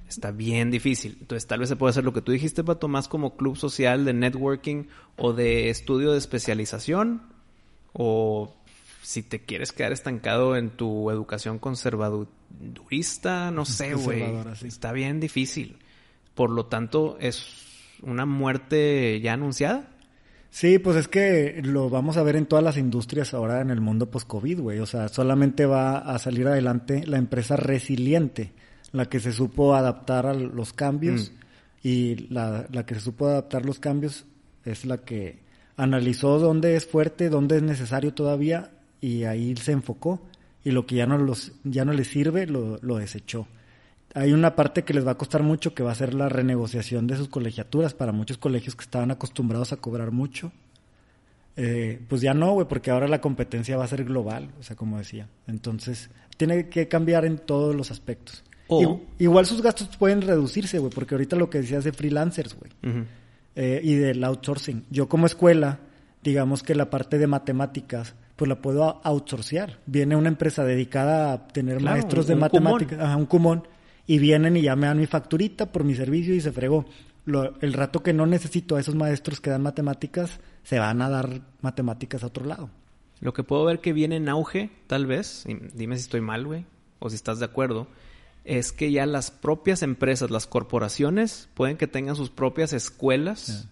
[0.08, 1.18] Está bien difícil.
[1.20, 4.06] Entonces, tal vez se puede hacer lo que tú dijiste, Pato, más como club social
[4.06, 4.86] de networking
[5.18, 7.22] o de estudio de especialización.
[7.92, 8.56] O
[9.08, 14.22] si te quieres quedar estancado en tu educación conservadurista, no sé, güey.
[14.56, 14.68] Sí.
[14.68, 15.78] Está bien difícil.
[16.36, 17.48] Por lo tanto, es
[18.02, 19.88] una muerte ya anunciada.
[20.50, 23.80] Sí, pues es que lo vamos a ver en todas las industrias ahora en el
[23.80, 24.80] mundo post-COVID, güey.
[24.80, 28.52] O sea, solamente va a salir adelante la empresa resiliente,
[28.92, 31.32] la que se supo adaptar a los cambios
[31.82, 34.26] y la, la que se supo adaptar los cambios
[34.66, 35.40] es la que
[35.78, 38.72] analizó dónde es fuerte, dónde es necesario todavía
[39.02, 40.22] y ahí se enfocó
[40.64, 43.48] y lo que ya no los ya no le sirve lo, lo desechó.
[44.14, 47.06] Hay una parte que les va a costar mucho que va a ser la renegociación
[47.08, 50.52] de sus colegiaturas para muchos colegios que estaban acostumbrados a cobrar mucho.
[51.56, 54.76] Eh, pues ya no, güey, porque ahora la competencia va a ser global, o sea,
[54.76, 55.28] como decía.
[55.48, 58.44] Entonces, tiene que cambiar en todos los aspectos.
[58.68, 58.82] O-
[59.20, 62.72] I- igual sus gastos pueden reducirse, güey, porque ahorita lo que decías de freelancers, güey
[63.56, 64.86] eh, y del outsourcing.
[64.92, 65.80] Yo como escuela,
[66.24, 69.80] digamos que la parte de matemáticas, pues la puedo a- outsourcear.
[69.86, 73.68] Viene una empresa dedicada a tener Claro, maestros de matemáticas, ajá, un cumón,
[74.06, 76.86] y vienen y ya me dan mi facturita por mi servicio y se fregó.
[77.26, 81.10] Lo- el rato que no necesito a esos maestros que dan matemáticas, se van a
[81.10, 82.70] dar matemáticas a otro lado.
[83.20, 86.46] Lo que puedo ver que viene en auge, tal vez, y dime si estoy mal,
[86.46, 86.66] güey,
[87.00, 87.88] o si estás de acuerdo,
[88.46, 93.68] es que ya las propias empresas, las corporaciones, pueden que tengan sus propias escuelas.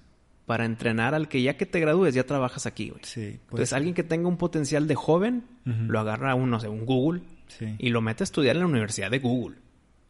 [0.46, 3.02] Para entrenar al que ya que te gradúes ya trabajas aquí, güey.
[3.04, 6.68] Sí, Entonces, alguien que tenga un potencial de joven, lo agarra a un, no sé,
[6.70, 7.76] un Google Sí.
[7.78, 9.58] y lo mete a estudiar en la Universidad de Google.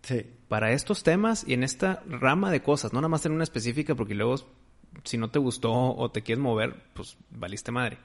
[0.03, 0.25] Sí.
[0.47, 3.95] Para estos temas y en esta rama de cosas, no nada más en una específica,
[3.95, 4.35] porque luego,
[5.03, 7.97] si no te gustó o te quieres mover, pues valiste madre.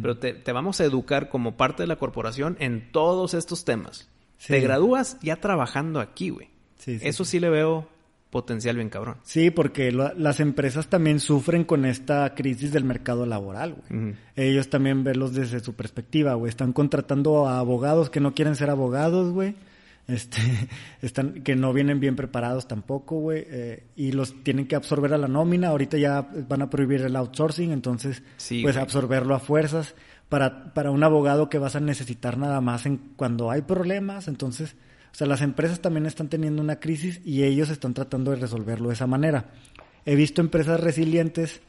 [0.00, 4.08] Pero te, te vamos a educar como parte de la corporación en todos estos temas.
[4.38, 4.52] Sí.
[4.54, 6.48] Te gradúas ya trabajando aquí, güey.
[6.78, 7.88] Sí, Eso sí le veo
[8.36, 9.16] potencial bien cabrón.
[9.22, 14.14] Sí, porque las empresas también sufren con esta crisis del mercado laboral, güey.
[14.36, 16.50] Ellos también verlos desde su perspectiva, güey.
[16.50, 19.54] Están contratando a abogados que no quieren ser abogados, güey.
[20.06, 20.36] Este,
[21.00, 23.46] están, que no vienen bien preparados tampoco, güey.
[23.48, 25.68] Eh, y los tienen que absorber a la nómina.
[25.68, 28.22] Ahorita ya van a prohibir el outsourcing, entonces,
[28.62, 29.94] pues absorberlo a fuerzas.
[30.28, 34.76] Para, para un abogado que vas a necesitar nada más en cuando hay problemas, entonces
[35.16, 38.94] sea, las empresas también están teniendo una crisis y ellos están tratando de resolverlo de
[38.94, 39.46] esa manera.
[40.04, 41.62] He visto empresas resilientes,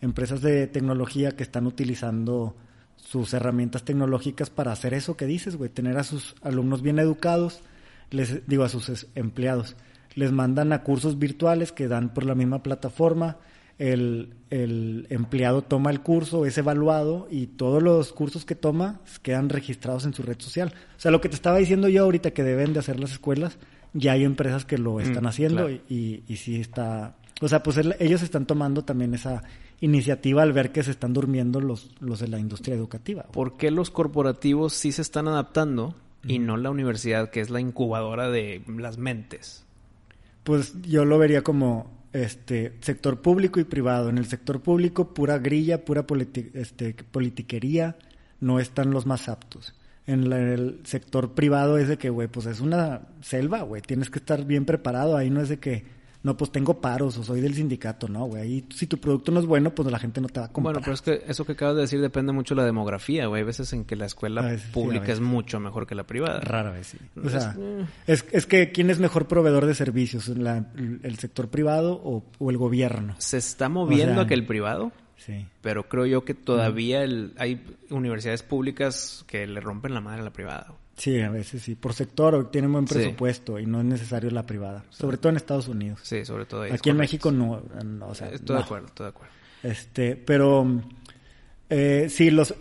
[0.00, 2.56] empresas de tecnología que están utilizando
[2.96, 7.60] sus herramientas tecnológicas para hacer eso que dices, güey, tener a sus alumnos bien educados,
[8.08, 9.76] les digo a sus empleados,
[10.14, 13.36] les mandan a cursos virtuales que dan por la misma plataforma,
[13.78, 19.48] el, el, empleado toma el curso, es evaluado y todos los cursos que toma quedan
[19.48, 20.72] registrados en su red social.
[20.96, 23.58] O sea, lo que te estaba diciendo yo ahorita que deben de hacer las escuelas,
[23.92, 27.16] ya hay empresas que lo mm, están haciendo y, y, sí está...
[27.40, 29.42] O sea, pues ellos están tomando también esa
[29.80, 33.24] iniciativa al ver que se están durmiendo los, los de la industria educativa.
[33.24, 37.60] ¿Por qué los corporativos sí se están adaptando y no la universidad, que es la
[37.60, 39.64] incubadora de las mentes?
[40.44, 44.08] Pues yo lo vería como este sector público y privado.
[44.08, 46.06] En el sector público, pura grilla, pura
[46.54, 47.96] este, politiquería,
[48.40, 49.74] no están los más aptos.
[50.06, 53.82] En el sector privado es de que, güey, pues es una selva, güey.
[53.82, 55.16] Tienes que estar bien preparado.
[55.16, 55.84] Ahí no es de que
[56.24, 58.42] no, pues tengo paros o soy del sindicato, no, güey.
[58.42, 60.72] Ahí si tu producto no es bueno, pues la gente no te va a comprar.
[60.72, 63.40] Bueno, pero es que eso que acabas de decir depende mucho de la demografía, güey.
[63.40, 66.40] Hay veces en que la escuela pública es mucho mejor que la privada.
[66.40, 66.98] Rara vez, sí.
[67.22, 67.54] O sea,
[68.06, 70.28] es, es, que ¿quién es mejor proveedor de servicios?
[70.30, 73.16] ¿El sector privado o, el gobierno?
[73.18, 74.92] Se está moviendo a que el privado.
[75.18, 75.46] Sí.
[75.60, 80.24] Pero creo yo que todavía el, hay universidades públicas que le rompen la madre a
[80.24, 80.72] la privada.
[80.96, 81.74] Sí, a veces sí.
[81.74, 84.84] Por sector tienen buen presupuesto y no es necesario la privada.
[84.90, 86.00] Sobre todo en Estados Unidos.
[86.02, 86.72] Sí, sobre todo ahí.
[86.72, 87.62] Aquí en México no,
[88.02, 89.34] o sea, Estoy de acuerdo, estoy de acuerdo.
[89.62, 90.82] Este, pero
[91.70, 92.54] eh, sí, los,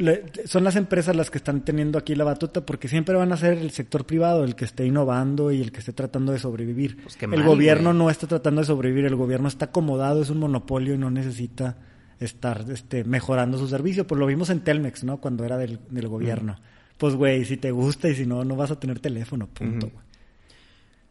[0.45, 3.57] son las empresas las que están teniendo aquí la batuta porque siempre van a ser
[3.57, 7.03] el sector privado el que esté innovando y el que esté tratando de sobrevivir.
[7.03, 10.95] Pues el gobierno no está tratando de sobrevivir, el gobierno está acomodado, es un monopolio
[10.95, 11.77] y no necesita
[12.19, 14.07] estar este, mejorando su servicio.
[14.07, 15.17] Pues lo vimos en Telmex, ¿no?
[15.17, 16.57] Cuando era del, del gobierno
[17.03, 19.91] pues güey, si te gusta y si no, no vas a tener teléfono, punto.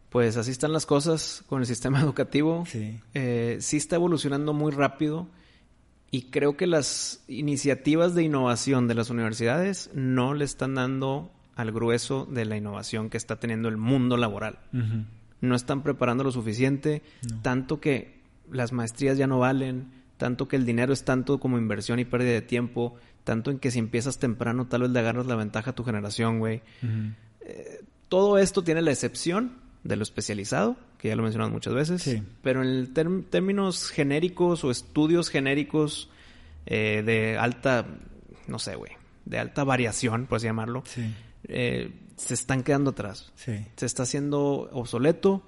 [0.08, 2.64] Pues así están las cosas con el sistema educativo.
[2.66, 2.98] Sí.
[3.12, 5.28] Eh, sí está evolucionando muy rápido
[6.10, 11.72] y creo que las iniciativas de innovación de las universidades no le están dando al
[11.72, 14.60] grueso de la innovación que está teniendo el mundo laboral.
[15.42, 17.02] No están preparando lo suficiente,
[17.42, 21.98] tanto que las maestrías ya no valen, tanto que el dinero es tanto como inversión
[21.98, 22.94] y pérdida de tiempo,
[23.24, 26.38] tanto en que si empiezas temprano, tal vez le agarras la ventaja a tu generación,
[26.38, 26.62] güey.
[27.40, 29.52] Eh, todo esto tiene la excepción
[29.84, 32.02] de lo especializado, que ya lo he mencionado muchas veces.
[32.02, 32.22] Sí.
[32.42, 32.92] Pero en
[33.30, 36.10] términos genéricos o estudios genéricos
[36.66, 37.86] eh, de alta,
[38.46, 38.92] no sé, güey,
[39.24, 40.84] de alta variación, por así llamarlo,
[41.44, 43.32] eh, se están quedando atrás.
[43.34, 43.64] Sí.
[43.76, 45.42] Se está haciendo obsoleto,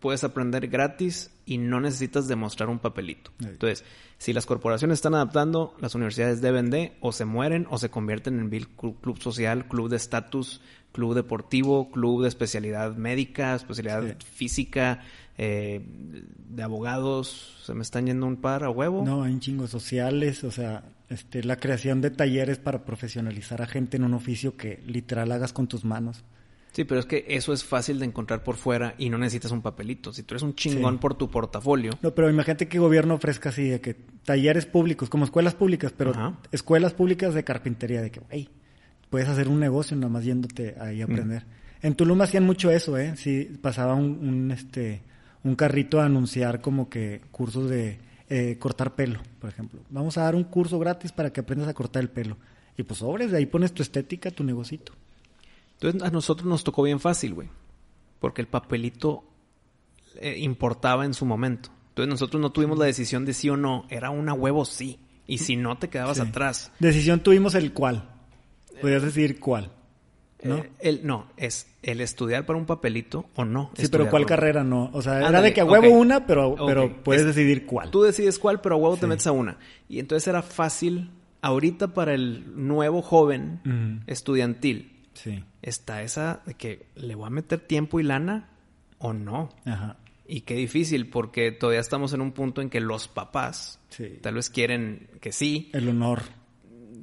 [0.00, 3.32] puedes aprender gratis y no necesitas demostrar un papelito.
[3.40, 3.84] Entonces,
[4.18, 8.38] si las corporaciones están adaptando, las universidades deben de o se mueren o se convierten
[8.38, 10.60] en club, social, club de estatus,
[10.92, 15.02] club deportivo, club de especialidad médica, especialidad física,
[15.38, 17.60] eh, de abogados.
[17.64, 19.04] Se me están yendo un par a huevo.
[19.04, 23.96] No, hay chingos sociales, o sea, este, la creación de talleres para profesionalizar a gente
[23.96, 26.22] en un oficio que literal hagas con tus manos.
[26.72, 29.60] Sí, pero es que eso es fácil de encontrar por fuera y no necesitas un
[29.60, 30.12] papelito.
[30.12, 31.92] Si tú eres un chingón por tu portafolio.
[32.00, 33.94] No, pero imagínate que gobierno ofrezca así de que
[34.24, 38.48] talleres públicos, como escuelas públicas, pero escuelas públicas de carpintería, de que, hey,
[39.08, 41.10] puedes hacer un negocio nada más yéndote ahí a mm.
[41.10, 41.46] aprender.
[41.82, 43.14] En Tulum hacían mucho eso, ¿eh?
[43.16, 45.02] Sí, pasaba un, este,
[45.42, 47.98] un carrito a anunciar como que cursos de
[48.28, 49.80] eh, cortar pelo, por ejemplo.
[49.90, 52.36] Vamos a dar un curso gratis para que aprendas a cortar el pelo.
[52.76, 54.92] Y pues sobres, de ahí pones tu estética, tu negocito.
[55.80, 57.48] Entonces a nosotros nos tocó bien fácil, güey.
[58.18, 59.24] Porque el papelito
[60.16, 61.70] eh, importaba en su momento.
[61.90, 63.86] Entonces nosotros no tuvimos la decisión de sí o no.
[63.88, 64.98] Era una huevo sí.
[65.26, 66.70] Y si no, te quedabas atrás.
[66.80, 68.08] Decisión tuvimos el cuál.
[68.80, 69.72] Podrías decir cuál.
[70.42, 70.56] ¿no?
[70.56, 73.70] Eh, el, no, es el estudiar para un papelito o no.
[73.74, 74.90] Sí, pero ¿cuál carrera no?
[74.92, 77.90] O sea, era de que a huevo una, pero, pero puedes decidir cuál.
[77.90, 79.58] Tú decides cuál, pero a huevo te metes a una.
[79.88, 81.10] Y entonces era fácil,
[81.42, 85.42] ahorita para el nuevo joven estudiantil, Sí.
[85.62, 88.48] Está esa de que le voy a meter tiempo y lana
[88.98, 89.50] o no.
[89.64, 89.96] Ajá.
[90.26, 93.80] Y qué difícil, porque todavía estamos en un punto en que los papás
[94.22, 95.70] tal vez quieren que sí.
[95.72, 96.22] El honor.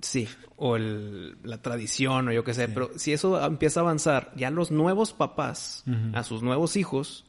[0.02, 2.70] Sí, o el, la tradición, o yo qué sé.
[2.70, 5.84] Pero si eso empieza a avanzar, ya los nuevos papás,
[6.14, 7.26] a sus nuevos hijos,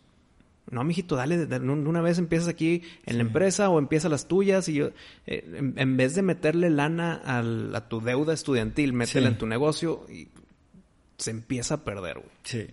[0.70, 4.68] No, mijito, dale, de una vez empiezas aquí en la empresa o empiezas las tuyas
[4.68, 4.90] y yo,
[5.26, 10.28] eh, en, vez de meterle lana a tu deuda estudiantil, métela en tu negocio y
[11.18, 12.30] se empieza a perder, güey.
[12.44, 12.66] Sí.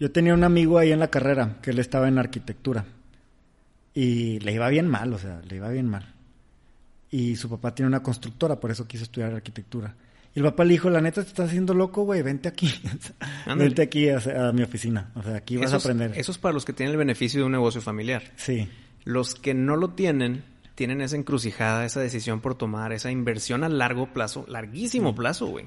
[0.00, 2.86] Yo tenía un amigo ahí en la carrera que él estaba en arquitectura
[3.92, 6.14] y le iba bien mal, o sea, le iba bien mal.
[7.10, 9.96] Y su papá tiene una constructora, por eso quiso estudiar arquitectura.
[10.34, 12.72] Y el papá le dijo, la neta te estás haciendo loco, güey, vente aquí.
[13.56, 15.10] vente aquí a, mi oficina.
[15.16, 16.12] O sea, aquí vas a aprender.
[16.16, 18.22] Eso es para los que tienen el beneficio de un negocio familiar.
[18.36, 18.68] Sí.
[19.04, 20.44] Los que no lo tienen,
[20.76, 25.64] tienen esa encrucijada, esa decisión por tomar, esa inversión a largo plazo, larguísimo plazo, güey.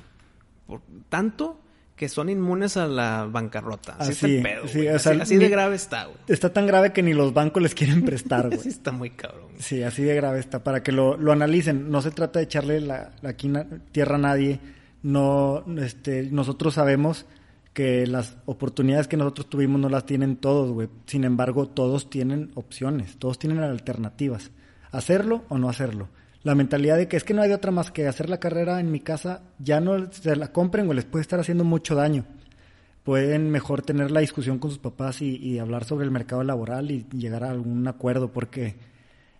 [0.67, 1.60] Por tanto
[2.01, 3.95] que son inmunes a la bancarrota.
[3.99, 6.17] Así, está el pedo, así, de grave está, güey.
[6.27, 8.59] Está tan grave que ni los bancos les quieren prestar, güey.
[8.59, 9.49] sí, está muy cabrón.
[9.59, 10.63] Sí, así de grave está.
[10.63, 11.91] Para que lo, lo analicen.
[11.91, 13.33] No se trata de echarle la, la
[13.91, 14.59] tierra a nadie.
[15.03, 17.27] No, este, nosotros sabemos
[17.71, 20.89] que las oportunidades que nosotros tuvimos no las tienen todos, güey.
[21.05, 24.49] Sin embargo, todos tienen opciones, todos tienen alternativas.
[24.89, 26.09] Hacerlo o no hacerlo
[26.43, 28.91] la mentalidad de que es que no hay otra más que hacer la carrera en
[28.91, 32.25] mi casa, ya no se la compren o les puede estar haciendo mucho daño.
[33.03, 37.05] Pueden mejor tener la discusión con sus papás y, hablar sobre el mercado laboral y
[37.11, 38.75] llegar a algún acuerdo, porque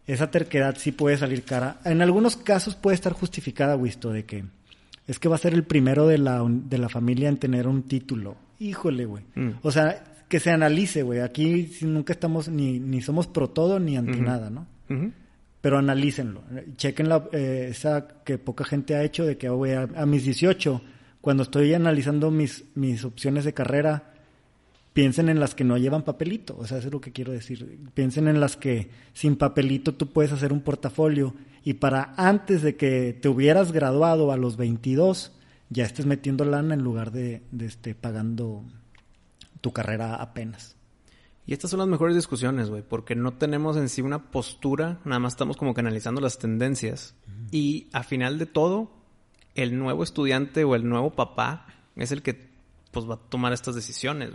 [0.08, 1.80] esa terquedad sí puede salir cara.
[1.86, 4.46] En algunos casos puede estar justificada, Wisto, de que
[5.08, 7.84] es que va a ser el primero de la, de la familia en tener un
[7.84, 8.36] título.
[8.60, 9.24] Híjole, güey.
[9.36, 9.52] Mm.
[9.62, 11.20] O sea, que se analice, güey.
[11.20, 14.68] Aquí nunca estamos ni, ni somos pro todo ni anti nada, ¿no?
[15.62, 16.44] Pero analícenlo.
[16.76, 20.82] Chequen la, eh, esa que poca gente ha hecho de que voy a, mis 18,
[21.22, 24.14] cuando estoy analizando mis, mis opciones de carrera,
[24.94, 26.58] piensen en las que no llevan papelito.
[26.58, 27.80] O sea, eso es lo que quiero decir.
[27.94, 32.76] Piensen en las que sin papelito tú puedes hacer un portafolio y para antes de
[32.76, 35.32] que te hubieras graduado a los 22,
[35.70, 38.64] ya estés metiendo lana en lugar de, de este, pagando
[39.62, 40.76] tu carrera apenas.
[41.46, 45.20] Y estas son las mejores discusiones, güey, porque no tenemos en sí una postura, nada
[45.20, 47.16] más estamos como canalizando las tendencias.
[47.52, 48.92] Y a final de todo,
[49.56, 52.50] el nuevo estudiante o el nuevo papá es el que
[52.92, 54.32] pues va a tomar estas decisiones.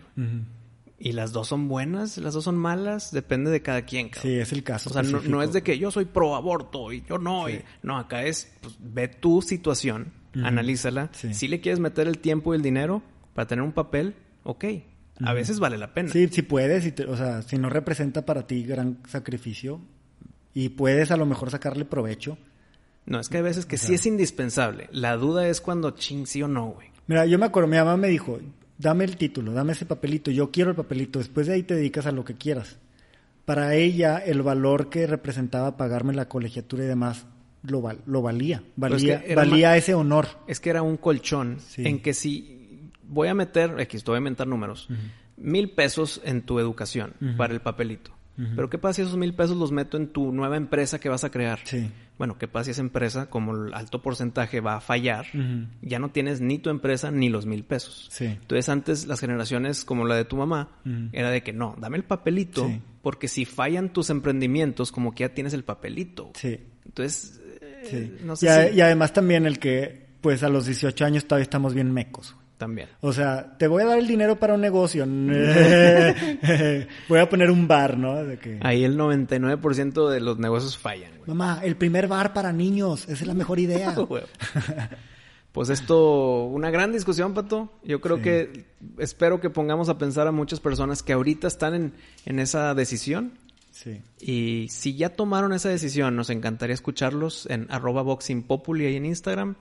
[0.98, 4.10] Y las dos son buenas, las dos son malas, depende de cada quien.
[4.20, 4.90] Sí, es el caso.
[4.90, 7.46] O sea, no, es de que yo soy pro aborto y yo no.
[7.82, 11.10] no, acá es, pues, ve tu situación, analízala.
[11.12, 13.02] Si le quieres meter el tiempo y el dinero
[13.34, 14.64] para tener un papel, ok,
[15.24, 16.10] a veces vale la pena.
[16.10, 19.80] Sí, si puedes, o sea, si no representa para ti gran sacrificio
[20.52, 22.38] y puedes a lo mejor sacarle provecho.
[23.06, 24.88] No, es que hay veces que sí es indispensable.
[24.90, 26.88] La duda es cuando ching, sí o no, güey.
[27.06, 28.38] Mira, yo me acuerdo, mi mamá me dijo,
[28.78, 32.06] dame el título, dame ese papelito, yo quiero el papelito, después de ahí te dedicas
[32.06, 32.78] a lo que quieras.
[33.44, 37.26] Para ella, el valor que representaba pagarme la colegiatura y demás,
[37.62, 40.26] lo, lo valía, valía, valía ese honor.
[40.48, 42.55] Es que era un colchón en que si
[43.08, 44.88] voy a meter, aquí te voy a inventar números,
[45.36, 48.16] mil pesos en tu educación para el papelito.
[48.36, 51.24] Pero ¿qué pasa si esos mil pesos los meto en tu nueva empresa que vas
[51.24, 51.60] a crear?
[51.64, 51.90] Sí.
[52.18, 55.26] Bueno, ¿qué pasa si esa empresa, como el alto porcentaje va a fallar,
[55.80, 58.08] ya no tienes ni tu empresa ni los mil pesos?
[58.10, 58.26] Sí.
[58.26, 60.68] Entonces antes las generaciones como la de tu mamá,
[61.12, 65.30] era de que no, dame el papelito, porque si fallan tus emprendimientos, como que ya
[65.30, 66.30] tienes el papelito.
[66.34, 66.58] Sí.
[66.84, 71.26] Entonces, eh, no sé y, y además también el que, pues a los 18 años
[71.26, 72.36] todavía estamos bien mecos.
[72.56, 72.88] También.
[73.00, 75.04] O sea, te voy a dar el dinero para un negocio.
[77.08, 78.16] voy a poner un bar, ¿no?
[78.62, 81.12] Ahí el 99% de los negocios fallan.
[81.26, 83.02] Mamá, el primer bar para niños.
[83.04, 83.94] Esa es la mejor idea.
[85.52, 87.70] pues esto, una gran discusión, Pato.
[87.84, 88.64] Yo creo que
[88.98, 91.92] espero que pongamos a pensar a muchas personas que ahorita están en,
[92.24, 93.32] en esa decisión.
[93.70, 94.00] Sí.
[94.18, 99.56] Y si ya tomaron esa decisión, nos encantaría escucharlos en arroba boxingpopuli ahí en Instagram.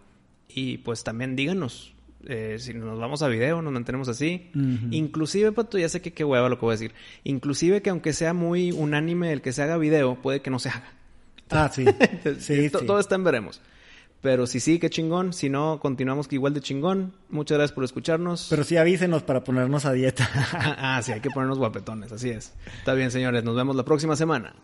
[0.48, 1.95] Y pues también díganos,
[2.28, 4.50] eh, si nos vamos a video, nos mantenemos así.
[4.92, 6.94] Inclusive, Pato, ya sé que qué hueva lo que voy a decir.
[7.24, 10.70] Inclusive que aunque sea muy unánime el que se haga video, puede que no se
[10.70, 10.94] haga.
[11.50, 11.86] Ah, sí.
[12.40, 13.62] sí, Todo está en veremos.
[14.22, 15.34] Pero si sí, qué chingón.
[15.34, 17.14] Si no, continuamos que igual de chingón.
[17.30, 18.48] Muchas gracias por escucharnos.
[18.50, 20.28] Pero sí avísenos para ponernos a dieta.
[20.80, 22.54] ah, sí, hay que ponernos guapetones, así es.
[22.80, 23.44] Está bien, señores.
[23.44, 24.56] Nos vemos la próxima semana.